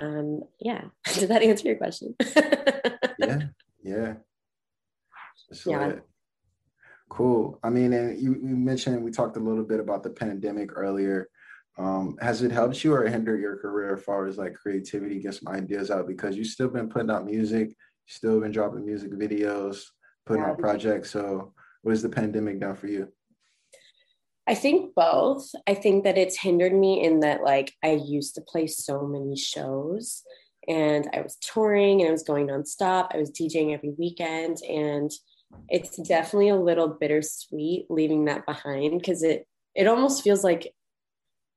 um 0.00 0.42
yeah. 0.60 0.82
Did 1.14 1.30
that 1.30 1.42
answer 1.42 1.66
your 1.66 1.76
question? 1.76 2.14
Yeah 3.18 3.40
yeah. 3.82 4.14
Yeah. 5.66 5.92
cool. 7.08 7.58
I 7.64 7.70
mean 7.70 7.92
and 7.92 8.20
you, 8.20 8.34
you 8.34 8.54
mentioned 8.54 9.02
we 9.02 9.10
talked 9.10 9.36
a 9.36 9.40
little 9.40 9.64
bit 9.64 9.80
about 9.80 10.04
the 10.04 10.10
pandemic 10.10 10.70
earlier 10.76 11.28
um, 11.78 12.16
has 12.20 12.42
it 12.42 12.50
helped 12.50 12.82
you 12.82 12.92
or 12.92 13.06
hindered 13.06 13.40
your 13.40 13.56
career 13.56 13.94
as 13.94 14.02
far 14.02 14.26
as 14.26 14.36
like 14.36 14.54
creativity, 14.54 15.20
get 15.20 15.34
some 15.34 15.52
ideas 15.52 15.90
out? 15.90 16.08
Because 16.08 16.36
you've 16.36 16.48
still 16.48 16.68
been 16.68 16.88
putting 16.88 17.10
out 17.10 17.24
music, 17.24 17.74
still 18.06 18.40
been 18.40 18.52
dropping 18.52 18.84
music 18.84 19.12
videos, 19.12 19.84
putting 20.26 20.42
yeah. 20.42 20.50
out 20.50 20.58
projects. 20.58 21.10
So, 21.10 21.52
what 21.82 21.92
has 21.92 22.02
the 22.02 22.08
pandemic 22.08 22.58
done 22.60 22.74
for 22.74 22.88
you? 22.88 23.08
I 24.48 24.54
think 24.54 24.94
both. 24.94 25.48
I 25.66 25.74
think 25.74 26.04
that 26.04 26.18
it's 26.18 26.40
hindered 26.40 26.72
me 26.72 27.04
in 27.04 27.20
that, 27.20 27.42
like, 27.42 27.72
I 27.84 27.92
used 27.92 28.34
to 28.34 28.40
play 28.40 28.66
so 28.66 29.06
many 29.06 29.36
shows 29.36 30.22
and 30.66 31.08
I 31.14 31.20
was 31.20 31.36
touring 31.36 32.00
and 32.00 32.08
I 32.08 32.12
was 32.12 32.22
going 32.22 32.48
nonstop. 32.48 33.08
I 33.12 33.18
was 33.18 33.30
DJing 33.30 33.74
every 33.74 33.90
weekend. 33.98 34.58
And 34.68 35.10
it's 35.68 35.96
definitely 35.96 36.48
a 36.48 36.56
little 36.56 36.88
bittersweet 36.88 37.86
leaving 37.90 38.24
that 38.24 38.46
behind 38.46 38.98
because 38.98 39.22
it, 39.22 39.46
it 39.74 39.86
almost 39.86 40.24
feels 40.24 40.42
like 40.42 40.72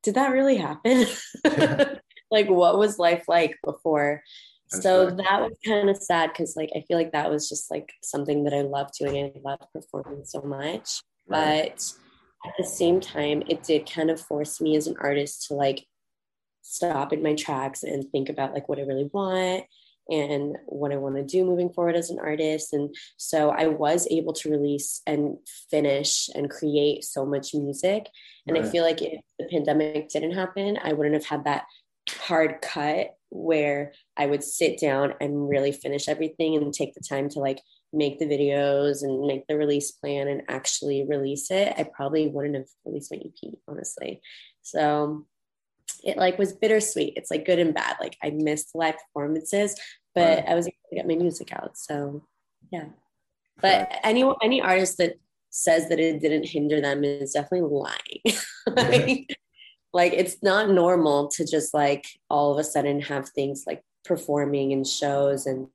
did 0.04 0.16
that 0.16 0.32
really 0.32 0.58
happen? 0.58 1.06
like, 2.32 2.50
what 2.50 2.78
was 2.78 3.00
life 3.00 3.26
like 3.28 3.58
before? 3.64 4.24
That's 4.72 4.84
so 4.84 5.08
right. 5.08 5.18
that 5.18 5.42
was 5.42 5.58
kind 5.66 5.90
of 5.90 5.98
sad 5.98 6.32
because, 6.32 6.56
like, 6.56 6.70
I 6.76 6.82
feel 6.88 6.98
like 6.98 7.12
that 7.12 7.30
was 7.30 7.50
just 7.50 7.70
like 7.70 7.92
something 8.04 8.44
that 8.46 8.54
I 8.54 8.62
loved 8.62 8.94
doing 8.98 9.32
I 9.36 9.40
loved 9.44 9.66
performing 9.74 10.24
so 10.24 10.42
much. 10.42 11.02
Right. 11.28 11.72
But 11.74 11.94
at 12.46 12.54
the 12.58 12.66
same 12.66 13.00
time, 13.00 13.44
it 13.48 13.64
did 13.64 13.92
kind 13.92 14.10
of 14.10 14.20
force 14.20 14.62
me 14.62 14.76
as 14.76 14.88
an 14.88 14.96
artist 15.00 15.48
to 15.48 15.56
like 15.56 15.86
stop 16.62 17.12
in 17.12 17.22
my 17.22 17.36
tracks 17.36 17.84
and 17.84 18.10
think 18.12 18.30
about 18.30 18.54
like 18.54 18.70
what 18.70 18.80
I 18.80 18.84
really 18.84 19.10
want 19.12 19.66
and 20.10 20.58
what 20.66 20.92
I 20.92 20.98
want 20.98 21.16
to 21.16 21.24
do 21.24 21.46
moving 21.46 21.72
forward 21.72 21.96
as 21.96 22.10
an 22.10 22.20
artist. 22.20 22.74
And 22.74 22.94
so 23.18 23.50
I 23.50 23.68
was 23.68 24.08
able 24.12 24.34
to 24.34 24.52
release 24.52 25.02
and 25.06 25.38
finish 25.70 26.30
and 26.34 26.50
create 26.50 27.04
so 27.04 27.26
much 27.26 27.54
music. 27.54 28.08
And 28.48 28.58
right. 28.58 28.66
I 28.66 28.70
feel 28.70 28.84
like 28.84 29.02
if 29.02 29.22
the 29.40 29.46
pandemic 29.46 30.10
didn't 30.10 30.34
happen, 30.34 30.78
I 30.84 30.94
wouldn't 30.94 31.16
have 31.16 31.26
had 31.26 31.46
that 31.46 31.64
hard 32.10 32.62
cut 32.62 33.16
where 33.30 33.94
I 34.18 34.26
would 34.26 34.44
sit 34.44 34.80
down 34.80 35.14
and 35.22 35.48
really 35.48 35.72
finish 35.72 36.10
everything 36.10 36.56
and 36.56 36.74
take 36.74 36.94
the 36.94 37.04
time 37.08 37.30
to 37.30 37.40
like 37.40 37.62
make 37.94 38.20
the 38.20 38.26
videos 38.26 39.04
and 39.04 39.26
make 39.26 39.48
the 39.48 39.58
release 39.58 39.92
plan 39.92 40.28
and 40.28 40.44
actually 40.48 41.06
release 41.08 41.52
it. 41.52 41.74
I 41.78 41.84
probably 41.84 42.28
wouldn't 42.28 42.56
have 42.56 42.68
released 42.86 43.12
my 43.12 43.20
EP, 43.20 43.54
honestly. 43.68 44.22
So 44.62 45.26
it 46.04 46.18
like 46.18 46.38
was 46.38 46.54
bittersweet. 46.54 47.14
It's 47.16 47.32
like 47.32 47.46
good 47.46 47.60
and 47.60 47.74
bad. 47.74 47.98
Like 48.00 48.18
I 48.24 48.32
missed 48.32 48.72
live 48.74 48.96
performances, 48.98 49.76
but 50.16 50.38
right. 50.38 50.46
I 50.48 50.56
was 50.56 50.68
able 50.68 50.76
to 50.90 50.96
get 50.96 51.08
my 51.08 51.16
music 51.16 51.54
out. 51.54 51.78
So 51.78 52.26
yeah. 52.72 52.86
But 53.62 53.92
any 54.04 54.24
any 54.42 54.62
artist 54.62 54.98
that 54.98 55.20
says 55.52 55.90
that 55.90 56.00
it 56.00 56.22
didn't 56.22 56.48
hinder 56.48 56.82
them 56.82 57.04
is 57.04 57.34
definitely 57.34 57.70
lying. 57.70 58.38
like, 58.76 59.38
like 59.94 60.14
it's 60.14 60.38
not 60.42 60.70
normal 60.70 61.28
to 61.30 61.46
just 61.46 61.74
like 61.74 62.06
all 62.30 62.52
of 62.52 62.58
a 62.58 62.64
sudden 62.64 63.02
have 63.02 63.30
things 63.30 63.66
like 63.68 63.84
performing 64.06 64.74
and 64.74 64.88
shows 64.88 65.46
and 65.46 65.68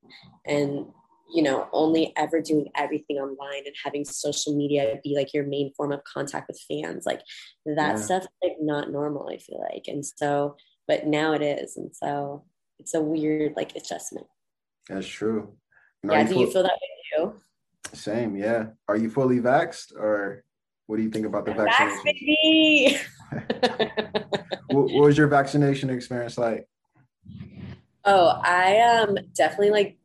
and 0.44 0.86
you 1.32 1.42
know 1.42 1.68
only 1.72 2.12
ever 2.16 2.40
doing 2.40 2.68
everything 2.76 3.16
online 3.16 3.62
and 3.66 3.74
having 3.84 4.04
social 4.04 4.54
media 4.56 4.98
be 5.02 5.14
like 5.14 5.34
your 5.34 5.44
main 5.44 5.72
form 5.74 5.92
of 5.92 6.02
contact 6.04 6.48
with 6.48 6.60
fans. 6.68 7.04
Like 7.06 7.22
that 7.64 7.96
yeah. 7.96 7.96
stuff 7.96 8.26
like 8.42 8.56
not 8.60 8.90
normal 8.90 9.28
i 9.32 9.38
feel 9.38 9.66
like. 9.72 9.84
And 9.88 10.04
so 10.04 10.56
but 10.88 11.06
now 11.06 11.32
it 11.32 11.42
is. 11.42 11.76
And 11.76 11.94
so 11.94 12.44
it's 12.78 12.94
a 12.94 13.00
weird 13.00 13.54
like 13.56 13.74
adjustment. 13.74 14.26
That's 14.88 15.06
true. 15.06 15.54
Yeah 16.04 16.22
do 16.24 16.38
you 16.38 16.50
feel 16.50 16.62
that 16.62 16.72
way 16.72 17.16
too? 17.16 17.34
Same 17.92 18.36
yeah. 18.36 18.66
Are 18.88 18.96
you 18.96 19.10
fully 19.10 19.40
vaxxed 19.40 19.94
or 19.94 20.44
what 20.86 20.96
do 20.96 21.02
you 21.02 21.10
think 21.10 21.26
about 21.26 21.44
the 21.44 21.54
vaccination? 21.54 23.00
what, 24.68 24.92
what 24.92 25.04
was 25.04 25.18
your 25.18 25.26
vaccination 25.26 25.90
experience 25.90 26.38
like? 26.38 26.68
Oh 28.04 28.40
i 28.44 28.78
um 28.78 29.18
definitely 29.34 29.70
like 29.70 29.98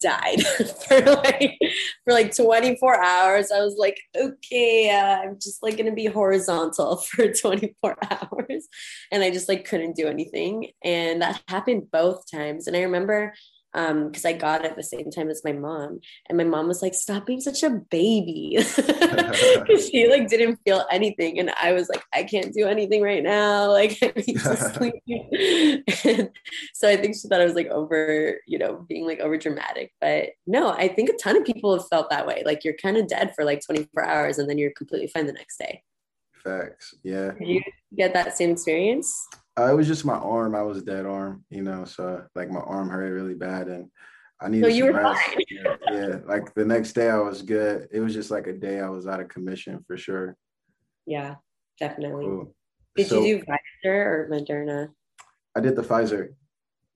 died 0.00 0.42
for 0.88 1.00
like 1.00 1.58
for 2.04 2.12
like 2.12 2.34
24 2.34 3.02
hours. 3.02 3.50
I 3.50 3.60
was 3.60 3.76
like 3.78 3.98
okay 4.16 4.90
uh, 4.90 5.22
i'm 5.22 5.34
just 5.36 5.62
like 5.62 5.76
gonna 5.76 5.92
be 5.92 6.06
horizontal 6.06 6.96
for 7.16 7.32
24 7.32 7.96
hours. 8.10 8.68
And 9.12 9.22
i 9.22 9.30
just 9.30 9.48
like 9.48 9.64
couldn't 9.64 9.96
do 9.96 10.08
anything. 10.08 10.70
And 10.84 11.22
that 11.22 11.42
happened 11.48 11.90
both 11.90 12.30
times. 12.30 12.66
And 12.66 12.76
i 12.76 12.82
remember 12.82 13.34
um 13.74 14.06
because 14.06 14.24
i 14.24 14.32
got 14.32 14.64
it 14.64 14.70
at 14.70 14.76
the 14.76 14.82
same 14.82 15.10
time 15.10 15.28
as 15.28 15.44
my 15.44 15.52
mom 15.52 16.00
and 16.28 16.38
my 16.38 16.44
mom 16.44 16.66
was 16.66 16.82
like 16.82 16.94
stop 16.94 17.26
being 17.26 17.40
such 17.40 17.62
a 17.62 17.70
baby. 17.70 18.58
Because 18.68 19.88
she 19.88 20.08
like 20.08 20.28
didn't 20.28 20.58
feel 20.64 20.84
anything 20.90 21.38
and 21.38 21.50
i 21.60 21.72
was 21.72 21.88
like 21.88 22.02
i 22.14 22.22
can't 22.22 22.54
do 22.54 22.66
anything 22.66 23.02
right 23.02 23.22
now 23.22 23.70
like 23.72 23.98
i 24.02 24.12
need 24.16 24.38
to 24.38 24.56
sleep. 25.94 26.34
So 26.74 26.88
i 26.88 26.96
think 26.96 27.14
she 27.14 27.28
thought 27.28 27.40
i 27.40 27.44
was 27.44 27.54
like 27.54 27.68
over 27.68 28.38
you 28.46 28.58
know 28.58 28.86
being 28.88 29.06
like 29.06 29.20
over 29.20 29.36
dramatic 29.36 29.92
but 30.00 30.30
no 30.46 30.70
i 30.70 30.88
think 30.88 31.10
a 31.10 31.16
ton 31.16 31.36
of 31.36 31.44
people 31.44 31.76
have 31.76 31.88
felt 31.88 32.10
that 32.10 32.26
way 32.26 32.42
like 32.46 32.64
you're 32.64 32.74
kind 32.74 32.96
of 32.96 33.06
dead 33.06 33.32
for 33.34 33.44
like 33.44 33.64
24 33.64 34.04
hours 34.04 34.38
and 34.38 34.48
then 34.48 34.58
you're 34.58 34.72
completely 34.72 35.08
fine 35.08 35.26
the 35.26 35.32
next 35.32 35.58
day. 35.58 35.82
Facts 36.42 36.94
yeah. 37.02 37.32
Did 37.38 37.48
you 37.48 37.62
get 37.96 38.14
that 38.14 38.36
same 38.36 38.50
experience 38.50 39.28
uh, 39.58 39.72
it 39.72 39.76
was 39.76 39.86
just 39.86 40.04
my 40.04 40.14
arm. 40.14 40.54
I 40.54 40.62
was 40.62 40.82
dead 40.82 41.06
arm, 41.06 41.44
you 41.50 41.62
know. 41.62 41.84
So 41.84 42.24
like 42.34 42.50
my 42.50 42.60
arm 42.60 42.88
hurt 42.88 43.12
really 43.12 43.34
bad, 43.34 43.68
and 43.68 43.90
I 44.40 44.48
needed. 44.48 44.64
So 44.64 44.76
you 44.76 44.86
were 44.86 45.02
fine. 45.02 45.16
yeah, 45.50 45.76
yeah, 45.90 46.16
like 46.26 46.54
the 46.54 46.64
next 46.64 46.92
day 46.92 47.10
I 47.10 47.18
was 47.18 47.42
good. 47.42 47.88
It 47.90 48.00
was 48.00 48.14
just 48.14 48.30
like 48.30 48.46
a 48.46 48.52
day 48.52 48.80
I 48.80 48.88
was 48.88 49.06
out 49.06 49.20
of 49.20 49.28
commission 49.28 49.84
for 49.86 49.96
sure. 49.96 50.36
Yeah, 51.06 51.36
definitely. 51.80 52.46
Did 52.96 53.08
so, 53.08 53.22
you 53.22 53.38
do 53.38 53.44
Pfizer 53.44 53.86
or 53.86 54.28
Moderna? 54.30 54.88
I 55.56 55.60
did 55.60 55.74
the 55.74 55.82
Pfizer. 55.82 56.34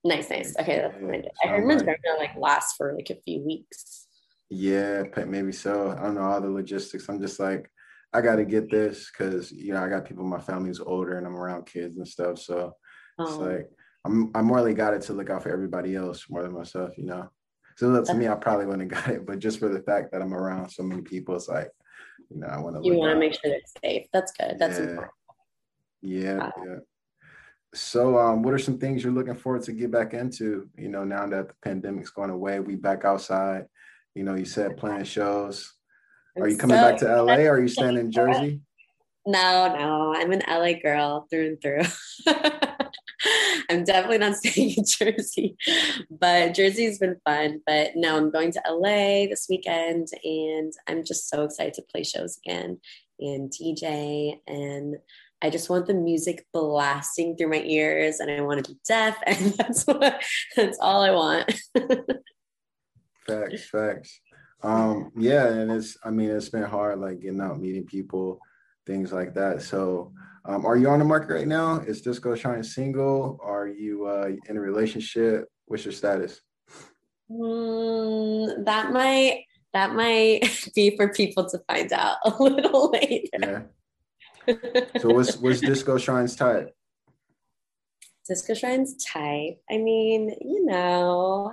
Nice, 0.04 0.30
nice. 0.30 0.54
Okay, 0.58 0.78
that's 0.78 0.96
yeah, 1.00 1.30
I 1.44 1.56
heard 1.56 1.64
Moderna 1.64 2.18
like 2.18 2.36
lasts 2.36 2.74
for 2.76 2.94
like 2.94 3.10
a 3.10 3.20
few 3.24 3.40
weeks. 3.44 4.06
Yeah, 4.50 5.04
maybe 5.26 5.52
so. 5.52 5.96
I 5.96 6.02
don't 6.02 6.14
know 6.14 6.22
all 6.22 6.40
the 6.40 6.50
logistics. 6.50 7.08
I'm 7.08 7.20
just 7.20 7.40
like, 7.40 7.70
I 8.12 8.20
got 8.20 8.36
to 8.36 8.44
get 8.44 8.70
this 8.70 9.10
because 9.10 9.52
you 9.52 9.72
know 9.72 9.82
I 9.82 9.88
got 9.88 10.04
people. 10.04 10.24
In 10.24 10.30
my 10.30 10.40
family's 10.40 10.80
older, 10.80 11.16
and 11.16 11.26
I'm 11.26 11.36
around 11.36 11.66
kids 11.66 11.96
and 11.96 12.06
stuff. 12.06 12.38
So 12.38 12.74
oh. 13.18 13.24
it's 13.24 13.36
like 13.36 13.70
I'm 14.04 14.30
I 14.34 14.42
more 14.42 14.60
like 14.60 14.76
got 14.76 14.94
it 14.94 15.02
to 15.02 15.12
look 15.12 15.30
out 15.30 15.42
for 15.42 15.52
everybody 15.52 15.96
else 15.96 16.26
more 16.28 16.42
than 16.42 16.52
myself. 16.52 16.96
You 16.98 17.06
know. 17.06 17.30
So 17.76 18.02
to 18.02 18.14
me, 18.14 18.28
I 18.28 18.34
probably 18.34 18.66
wouldn't 18.66 18.92
have 18.92 19.04
got 19.04 19.14
it, 19.14 19.26
but 19.26 19.38
just 19.38 19.58
for 19.58 19.68
the 19.68 19.80
fact 19.80 20.12
that 20.12 20.20
I'm 20.20 20.34
around 20.34 20.68
so 20.68 20.82
many 20.82 21.00
people, 21.00 21.34
it's 21.34 21.48
like, 21.48 21.70
you 22.30 22.38
know, 22.38 22.46
I 22.46 22.58
want 22.58 22.76
to. 22.76 22.82
You 22.84 22.96
want 22.96 23.12
to 23.12 23.18
make 23.18 23.32
sure 23.32 23.52
it's 23.52 23.72
safe. 23.82 24.06
That's 24.12 24.32
good. 24.32 24.56
That's 24.58 24.78
yeah. 24.78 24.84
important. 24.84 25.12
Yeah, 26.02 26.36
wow. 26.36 26.52
yeah. 26.66 26.76
So, 27.74 28.18
um, 28.18 28.42
what 28.42 28.52
are 28.52 28.58
some 28.58 28.78
things 28.78 29.02
you're 29.02 29.12
looking 29.12 29.34
forward 29.34 29.62
to 29.62 29.72
get 29.72 29.90
back 29.90 30.12
into? 30.12 30.68
You 30.76 30.88
know, 30.88 31.04
now 31.04 31.26
that 31.28 31.48
the 31.48 31.54
pandemic's 31.62 32.10
going 32.10 32.30
away, 32.30 32.60
we 32.60 32.76
back 32.76 33.04
outside. 33.04 33.64
You 34.14 34.24
know, 34.24 34.34
you 34.34 34.44
said 34.44 34.76
playing 34.76 35.04
shows. 35.04 35.72
Are 36.40 36.48
you 36.48 36.56
coming 36.56 36.76
so 36.76 36.82
back 36.82 36.98
to 37.00 37.22
LA 37.22 37.34
or 37.34 37.54
are 37.54 37.60
you 37.60 37.68
staying 37.68 37.98
in 37.98 38.10
Jersey? 38.12 38.60
No, 39.26 39.72
no, 39.76 40.14
I'm 40.16 40.32
an 40.32 40.42
LA 40.48 40.72
girl 40.80 41.26
through 41.30 41.46
and 41.46 41.62
through. 41.62 41.82
I'm 43.70 43.84
definitely 43.84 44.18
not 44.18 44.36
staying 44.44 44.74
in 44.76 44.84
Jersey, 44.84 45.56
but 46.10 46.54
Jersey's 46.54 46.98
been 46.98 47.20
fun. 47.24 47.60
But 47.66 47.92
no, 47.94 48.16
I'm 48.16 48.30
going 48.30 48.50
to 48.52 48.62
LA 48.68 49.26
this 49.26 49.46
weekend 49.48 50.08
and 50.24 50.72
I'm 50.88 51.04
just 51.04 51.28
so 51.28 51.44
excited 51.44 51.74
to 51.74 51.82
play 51.82 52.02
shows 52.02 52.38
again 52.44 52.80
and 53.20 53.52
DJ. 53.52 54.38
And 54.46 54.96
I 55.40 55.50
just 55.50 55.70
want 55.70 55.86
the 55.86 55.94
music 55.94 56.46
blasting 56.52 57.36
through 57.36 57.50
my 57.50 57.62
ears 57.62 58.18
and 58.18 58.30
I 58.30 58.40
want 58.40 58.64
to 58.64 58.72
be 58.72 58.78
deaf. 58.86 59.18
And 59.26 59.52
that's 59.54 59.84
what, 59.84 60.20
that's 60.56 60.78
all 60.80 61.02
I 61.02 61.10
want. 61.10 61.52
facts, 63.26 63.68
facts. 63.68 64.20
Um, 64.62 65.10
yeah, 65.16 65.46
and 65.48 65.72
it's 65.72 65.96
I 66.04 66.10
mean 66.10 66.30
it's 66.30 66.48
been 66.48 66.62
hard 66.62 67.00
like 67.00 67.20
getting 67.20 67.40
out, 67.40 67.60
meeting 67.60 67.84
people, 67.84 68.38
things 68.86 69.12
like 69.12 69.34
that. 69.34 69.62
So 69.62 70.12
um, 70.44 70.64
are 70.66 70.76
you 70.76 70.88
on 70.88 70.98
the 70.98 71.04
market 71.04 71.32
right 71.32 71.48
now? 71.48 71.80
Is 71.80 72.00
Disco 72.00 72.34
Shrine 72.34 72.62
single? 72.62 73.38
Are 73.42 73.68
you 73.68 74.06
uh, 74.06 74.30
in 74.48 74.56
a 74.56 74.60
relationship? 74.60 75.48
What's 75.66 75.84
your 75.84 75.92
status? 75.92 76.40
Mm, 77.30 78.64
that 78.64 78.92
might 78.92 79.44
that 79.72 79.94
might 79.94 80.68
be 80.74 80.96
for 80.96 81.08
people 81.08 81.48
to 81.48 81.58
find 81.68 81.92
out 81.92 82.18
a 82.24 82.42
little 82.42 82.90
later. 82.90 83.28
Yeah. 84.46 84.82
So 85.00 85.10
what's 85.10 85.36
what's 85.36 85.60
Disco 85.60 85.98
Shrine's 85.98 86.36
type? 86.36 86.74
Disco 88.28 88.54
Shrine's 88.54 89.04
type. 89.04 89.60
I 89.70 89.78
mean, 89.78 90.34
you 90.40 90.64
know, 90.64 91.52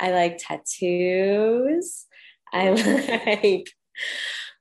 I 0.00 0.10
like 0.10 0.38
tattoos. 0.38 2.06
I 2.52 2.70
like 3.44 3.70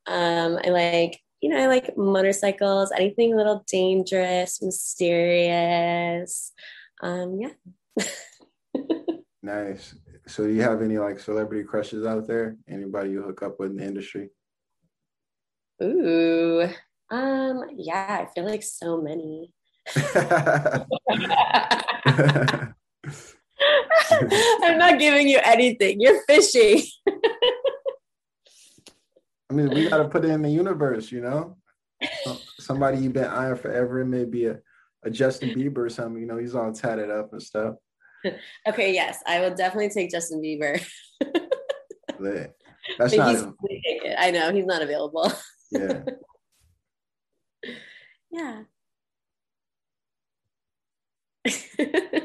um 0.08 0.60
I 0.64 0.70
like 0.70 1.20
you 1.42 1.50
know 1.50 1.58
I 1.58 1.68
like 1.68 1.98
motorcycles, 1.98 2.92
anything 2.92 3.34
a 3.34 3.38
little 3.38 3.64
dangerous, 3.68 4.62
mysterious. 4.62 6.54
Um 7.02 7.40
yeah. 7.40 8.06
nice. 9.44 9.96
So 10.28 10.46
do 10.46 10.54
you 10.54 10.62
have 10.62 10.82
any 10.82 10.98
like 10.98 11.20
celebrity 11.20 11.64
crushes 11.64 12.06
out 12.06 12.28
there? 12.28 12.58
Anybody 12.68 13.12
you 13.12 13.22
hook 13.22 13.44
up 13.44 13.60
with 13.60 13.72
in 13.72 13.78
the 13.78 13.86
industry? 13.86 14.30
Ooh. 15.84 16.68
Um 17.10 17.64
yeah, 17.76 18.22
I 18.22 18.34
feel 18.34 18.46
like 18.46 18.64
so 18.64 19.02
many. 19.02 19.54
I'm 24.62 24.78
not 24.78 25.00
giving 25.00 25.28
you 25.28 25.40
anything. 25.44 26.02
You're 26.02 26.24
fishing. 26.26 26.84
I 29.50 29.54
mean, 29.54 29.70
we 29.70 29.90
got 29.90 29.98
to 29.98 30.08
put 30.10 30.26
it 30.26 30.32
in 30.32 30.42
the 30.42 30.50
universe, 30.50 31.12
you 31.12 31.22
know. 31.22 31.58
Somebody 32.60 33.00
you've 33.00 33.14
been 33.14 33.26
eyeing 33.26 33.56
forever. 33.56 34.02
It 34.02 34.06
may 34.06 34.26
be 34.26 34.46
a, 34.46 34.60
a 35.04 35.10
Justin 35.10 35.50
Bieber 35.50 35.78
or 35.80 35.90
something. 35.90 36.22
You 36.22 36.28
know, 36.28 36.38
he's 36.38 36.56
all 36.56 36.72
tatted 36.72 37.10
up 37.10 37.32
and 37.32 37.42
stuff. 37.42 37.76
okay, 38.68 38.94
yes, 38.94 39.20
I 39.26 39.40
will 39.40 39.56
definitely 39.56 39.90
take 39.90 40.12
Justin 40.12 40.42
Bieber. 40.42 40.84
That's 42.98 43.16
but 43.16 43.18
not. 43.18 43.54
I 44.18 44.32
know 44.32 44.52
he's 44.54 44.66
not 44.66 44.82
available. 44.82 45.32
yeah. 45.72 46.04
Yeah. 48.32 48.64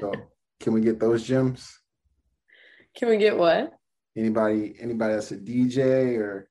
so, 0.00 0.12
can 0.61 0.72
we 0.72 0.80
get 0.80 1.00
those 1.00 1.24
gems? 1.24 1.80
Can 2.96 3.08
we 3.08 3.16
get 3.16 3.37
what? 3.37 3.72
Anybody? 4.16 4.74
Anybody 4.80 5.14
that's 5.14 5.32
a 5.32 5.37
DJ 5.37 6.18
or 6.18 6.48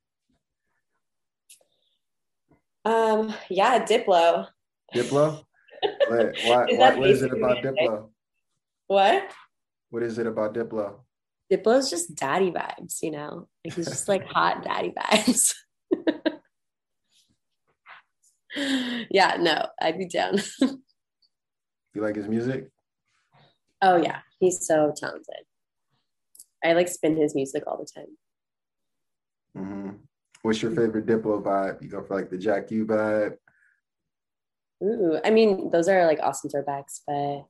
um, 2.86 3.34
yeah, 3.50 3.84
Diplo. 3.86 4.48
Diplo? 4.94 5.44
Wait, 6.10 6.38
why, 6.46 6.66
why, 6.70 6.96
what 6.96 7.10
is 7.10 7.22
it 7.22 7.34
about 7.34 7.58
Diplo? 7.58 8.10
What? 8.88 9.32
What 9.90 10.04
is 10.04 10.18
it 10.18 10.28
about 10.28 10.54
Diplo? 10.54 11.00
Diplo's 11.52 11.90
just 11.90 12.16
daddy 12.16 12.52
vibes, 12.52 13.02
you 13.02 13.12
know? 13.12 13.48
Like 13.66 13.74
he's 13.74 13.88
just 13.88 14.08
like 14.08 14.26
hot 14.30 14.64
daddy 14.64 14.94
vibes. 14.98 15.54
yeah, 19.10 19.38
no, 19.40 19.68
I'd 19.82 19.98
be 19.98 20.08
down. 20.08 20.40
you 20.62 22.02
like 22.02 22.16
his 22.16 22.28
music? 22.28 22.70
Oh 23.82 23.98
yeah, 23.98 24.20
he's 24.40 24.66
so 24.66 24.94
talented. 24.96 25.44
I 26.64 26.74
like 26.74 26.88
spin 26.88 27.18
his 27.18 27.36
music 27.36 27.64
all 27.68 27.78
the 27.78 27.88
time. 27.94 28.18
Mm-hmm. 29.58 29.90
What's 30.44 30.62
your 30.62 30.72
favorite 30.72 31.06
Diplo 31.06 31.42
vibe? 31.44 31.82
You 31.82 31.90
go 31.90 32.04
for 32.04 32.16
like 32.16 32.30
the 32.30 32.38
Jack 32.38 32.72
Ü 32.72 32.86
vibe. 32.86 33.36
Ooh, 34.84 35.20
I 35.24 35.30
mean, 35.30 35.70
those 35.70 35.88
are 35.88 36.08
like 36.08 36.20
awesome 36.22 36.50
throwbacks, 36.50 37.02
but 37.06 37.46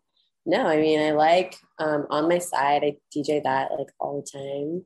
no, 0.45 0.67
I 0.67 0.77
mean, 0.77 0.99
I 0.99 1.11
like 1.11 1.55
um, 1.79 2.07
on 2.09 2.27
my 2.27 2.39
side, 2.39 2.83
I 2.83 2.97
DJ 3.15 3.43
that 3.43 3.71
like 3.71 3.91
all 3.99 4.21
the 4.21 4.39
time. 4.39 4.85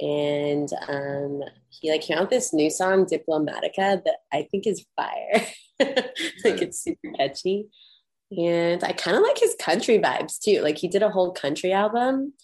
And 0.00 0.68
um, 0.88 1.42
he 1.70 1.90
like 1.90 2.02
came 2.02 2.18
out 2.18 2.30
this 2.30 2.52
new 2.52 2.70
song, 2.70 3.06
Diplomatica, 3.06 4.04
that 4.04 4.18
I 4.32 4.46
think 4.50 4.66
is 4.66 4.86
fire. 4.94 5.44
like 5.80 6.62
it's 6.62 6.82
super 6.82 7.10
catchy. 7.16 7.66
And 8.30 8.84
I 8.84 8.92
kind 8.92 9.16
of 9.16 9.22
like 9.22 9.38
his 9.38 9.56
country 9.58 9.98
vibes 9.98 10.38
too. 10.38 10.60
Like 10.60 10.78
he 10.78 10.86
did 10.86 11.02
a 11.02 11.10
whole 11.10 11.32
country 11.32 11.72
album 11.72 12.34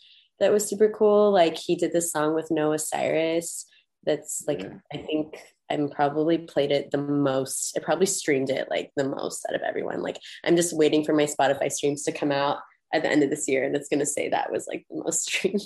that 0.40 0.52
was 0.52 0.68
super 0.68 0.88
cool. 0.88 1.30
Like 1.30 1.56
he 1.56 1.76
did 1.76 1.92
this 1.92 2.10
song 2.10 2.34
with 2.34 2.50
Noah 2.50 2.78
Cyrus 2.78 3.66
that's 4.04 4.44
like 4.46 4.62
yeah. 4.62 4.74
I 4.92 4.98
think 4.98 5.38
I'm 5.70 5.88
probably 5.88 6.38
played 6.38 6.72
it 6.72 6.90
the 6.90 6.98
most. 6.98 7.76
I 7.76 7.82
probably 7.82 8.06
streamed 8.06 8.50
it 8.50 8.68
like 8.70 8.90
the 8.96 9.08
most 9.08 9.46
out 9.48 9.54
of 9.54 9.62
everyone. 9.62 10.02
Like 10.02 10.18
I'm 10.44 10.56
just 10.56 10.76
waiting 10.76 11.04
for 11.04 11.14
my 11.14 11.24
Spotify 11.24 11.70
streams 11.70 12.02
to 12.04 12.12
come 12.12 12.32
out 12.32 12.58
at 12.92 13.02
the 13.02 13.10
end 13.10 13.22
of 13.22 13.30
this 13.30 13.48
year, 13.48 13.64
and 13.64 13.74
it's 13.74 13.88
gonna 13.88 14.06
say 14.06 14.28
that 14.28 14.52
was 14.52 14.66
like 14.66 14.84
the 14.90 15.02
most 15.02 15.22
streamed. 15.28 15.62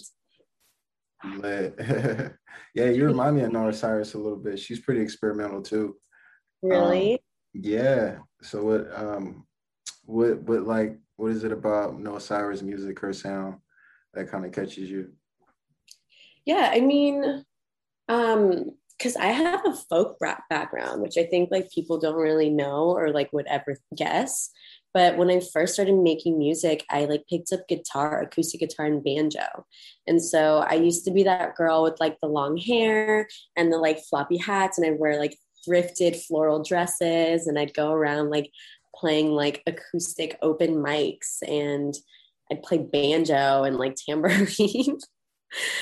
yeah, 2.75 2.91
you 2.91 3.05
remind 3.05 3.37
me 3.37 3.43
of 3.43 3.53
Noah 3.53 3.73
Cyrus 3.73 4.15
a 4.15 4.19
little 4.19 4.39
bit. 4.39 4.59
She's 4.59 4.81
pretty 4.81 5.01
experimental 5.01 5.63
too. 5.63 5.97
Really? 6.63 7.15
Um, 7.15 7.19
yeah. 7.55 8.19
So 8.43 8.63
what 8.65 8.97
um 8.97 9.47
what 10.05 10.43
what 10.43 10.63
like 10.63 10.99
what 11.17 11.33
is 11.33 11.43
it 11.43 11.53
about 11.53 11.99
Noah 11.99 12.21
Cyrus 12.21 12.63
music, 12.63 13.01
her 13.01 13.13
sound 13.13 13.57
that 14.15 14.31
kind 14.31 14.45
of 14.45 14.53
catches 14.53 14.89
you? 14.91 15.13
Yeah, 16.45 16.71
I 16.73 16.81
mean, 16.81 17.45
um, 18.09 18.73
because 18.99 19.15
I 19.17 19.27
have 19.27 19.65
a 19.65 19.75
folk 19.89 20.17
rap 20.21 20.43
background, 20.51 21.03
which 21.03 21.17
I 21.17 21.25
think 21.25 21.51
like 21.53 21.71
people 21.71 21.99
don't 21.99 22.17
really 22.17 22.51
know 22.51 22.91
or 22.91 23.11
like 23.11 23.33
would 23.33 23.47
ever 23.47 23.77
guess. 23.97 24.51
But 24.93 25.17
when 25.17 25.31
I 25.31 25.41
first 25.41 25.75
started 25.75 25.95
making 25.95 26.39
music, 26.39 26.85
I 26.91 27.05
like 27.05 27.23
picked 27.31 27.53
up 27.53 27.69
guitar, 27.69 28.23
acoustic 28.23 28.61
guitar, 28.61 28.87
and 28.87 29.05
banjo. 29.05 29.67
And 30.09 30.21
so 30.21 30.65
I 30.69 30.75
used 30.75 31.05
to 31.05 31.13
be 31.13 31.23
that 31.25 31.55
girl 31.55 31.85
with 31.85 32.01
like 32.01 32.17
the 32.21 32.29
long 32.29 32.57
hair 32.57 33.29
and 33.55 33.73
the 33.73 33.79
like 33.79 34.01
floppy 34.01 34.39
hats, 34.39 34.79
and 34.79 34.87
I'd 34.87 34.99
wear 34.99 35.19
like 35.19 35.37
thrifted 35.69 36.21
floral 36.27 36.65
dresses, 36.65 37.47
and 37.47 37.59
I'd 37.59 37.75
go 37.75 37.93
around 37.93 38.31
like 38.31 38.51
playing 38.95 39.31
like 39.31 39.63
acoustic 39.67 40.37
open 40.43 40.77
mics 40.77 41.39
and 41.47 41.95
I'd 42.51 42.63
play 42.63 42.79
banjo 42.79 43.65
and 43.65 43.77
like 43.77 43.95
tambourine. 43.95 44.47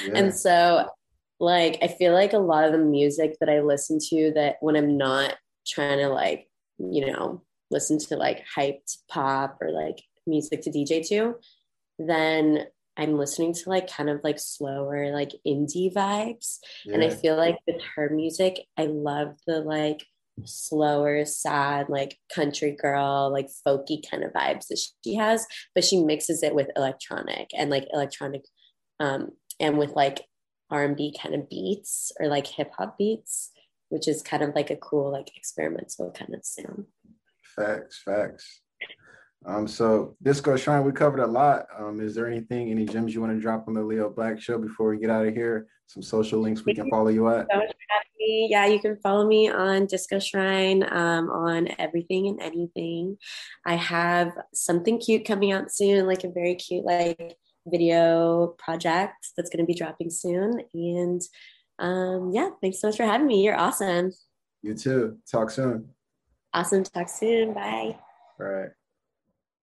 yeah. 0.05 0.13
And 0.15 0.35
so 0.35 0.89
like 1.39 1.79
I 1.83 1.89
feel 1.89 2.13
like 2.13 2.33
a 2.33 2.39
lot 2.39 2.65
of 2.65 2.73
the 2.73 2.79
music 2.79 3.37
that 3.41 3.49
I 3.49 3.61
listen 3.61 3.99
to 4.11 4.33
that 4.35 4.57
when 4.61 4.77
I'm 4.77 4.97
not 4.97 5.37
trying 5.67 5.99
to 5.99 6.09
like, 6.09 6.49
you 6.79 7.07
know, 7.07 7.43
listen 7.71 7.99
to 7.99 8.17
like 8.17 8.45
hyped 8.57 8.99
pop 9.09 9.59
or 9.61 9.71
like 9.71 10.03
music 10.27 10.63
to 10.63 10.71
DJ 10.71 11.07
to, 11.09 11.35
then 11.99 12.67
I'm 12.97 13.19
listening 13.19 13.53
to 13.53 13.69
like 13.69 13.91
kind 13.91 14.09
of 14.09 14.21
like 14.25 14.39
slower, 14.39 15.13
like 15.13 15.33
indie 15.47 15.93
vibes. 15.93 16.59
Yeah. 16.85 16.95
And 16.95 17.05
I 17.05 17.11
feel 17.11 17.37
like 17.37 17.59
with 17.67 17.83
her 17.97 18.09
music, 18.09 18.61
I 18.79 18.87
love 18.87 19.37
the 19.47 19.61
like 19.61 20.07
slower, 20.45 21.25
sad, 21.25 21.89
like 21.89 22.19
country 22.35 22.73
girl, 22.73 23.31
like 23.31 23.49
folky 23.67 23.99
kind 24.09 24.25
of 24.25 24.33
vibes 24.33 24.69
that 24.69 24.81
she 25.05 25.15
has, 25.17 25.47
but 25.75 25.85
she 25.85 26.03
mixes 26.03 26.43
it 26.43 26.55
with 26.55 26.71
electronic 26.77 27.51
and 27.57 27.71
like 27.71 27.87
electronic 27.93 28.45
um 28.99 29.29
and 29.61 29.77
with 29.77 29.91
like 29.91 30.23
R&B 30.71 31.17
kind 31.21 31.35
of 31.35 31.49
beats 31.49 32.13
or 32.19 32.29
like 32.29 32.47
hip 32.47 32.73
hop 32.77 32.99
beats, 32.99 33.53
which 33.89 34.09
is 34.09 34.23
kind 34.23 34.43
of 34.43 34.55
like 34.55 34.71
a 34.71 34.77
cool 34.77 35.13
like 35.13 35.37
experimental 35.37 36.11
kind 36.13 36.35
of 36.35 36.45
sound. 36.45 36.87
Facts, 37.43 38.03
facts. 38.05 38.61
Um, 39.45 39.69
so 39.69 40.17
Disco 40.23 40.57
Shrine, 40.57 40.85
we 40.85 40.93
covered 40.93 41.21
a 41.21 41.27
lot. 41.27 41.67
Um, 41.79 42.01
is 42.01 42.15
there 42.15 42.27
anything, 42.27 42.71
any 42.71 42.85
gems 42.85 43.15
you 43.15 43.21
want 43.21 43.33
to 43.33 43.41
drop 43.41 43.69
on 43.69 43.75
the 43.75 43.83
Leo 43.83 44.11
Black 44.11 44.41
Show 44.41 44.59
before 44.59 44.91
we 44.91 44.99
get 44.99 45.11
out 45.11 45.27
of 45.27 45.35
here? 45.35 45.69
Some 45.87 46.03
social 46.03 46.41
links 46.41 46.65
we 46.65 46.75
can 46.75 46.91
follow 46.91 47.09
you 47.09 47.29
at. 47.29 47.47
Yeah, 48.19 48.67
you 48.67 48.81
can 48.81 48.97
follow 48.97 49.25
me 49.25 49.49
on 49.49 49.87
Disco 49.87 50.19
Shrine 50.19 50.83
um, 50.91 51.31
on 51.31 51.69
everything 51.79 52.27
and 52.27 52.43
anything. 52.43 53.19
I 53.65 53.77
have 53.77 54.33
something 54.53 54.99
cute 54.99 55.25
coming 55.25 55.53
out 55.53 55.71
soon, 55.71 56.07
like 56.07 56.25
a 56.25 56.31
very 56.31 56.57
cute 56.57 56.85
like 56.85 57.37
video 57.67 58.55
project 58.59 59.29
that's 59.37 59.51
going 59.51 59.65
to 59.65 59.67
be 59.67 59.79
dropping 59.79 60.11
soon. 60.11 60.63
And 60.75 61.23
um, 61.79 62.31
yeah, 62.33 62.51
thanks 62.61 62.81
so 62.81 62.89
much 62.89 62.97
for 62.97 63.05
having 63.05 63.27
me. 63.27 63.45
You're 63.45 63.59
awesome. 63.59 64.13
You 64.63 64.75
too. 64.75 65.19
Talk 65.31 65.51
soon. 65.51 65.91
Awesome. 66.53 66.85
Talk 66.85 67.09
soon. 67.09 67.53
Bye. 67.53 67.99
All 68.41 68.47
right. 68.47 68.71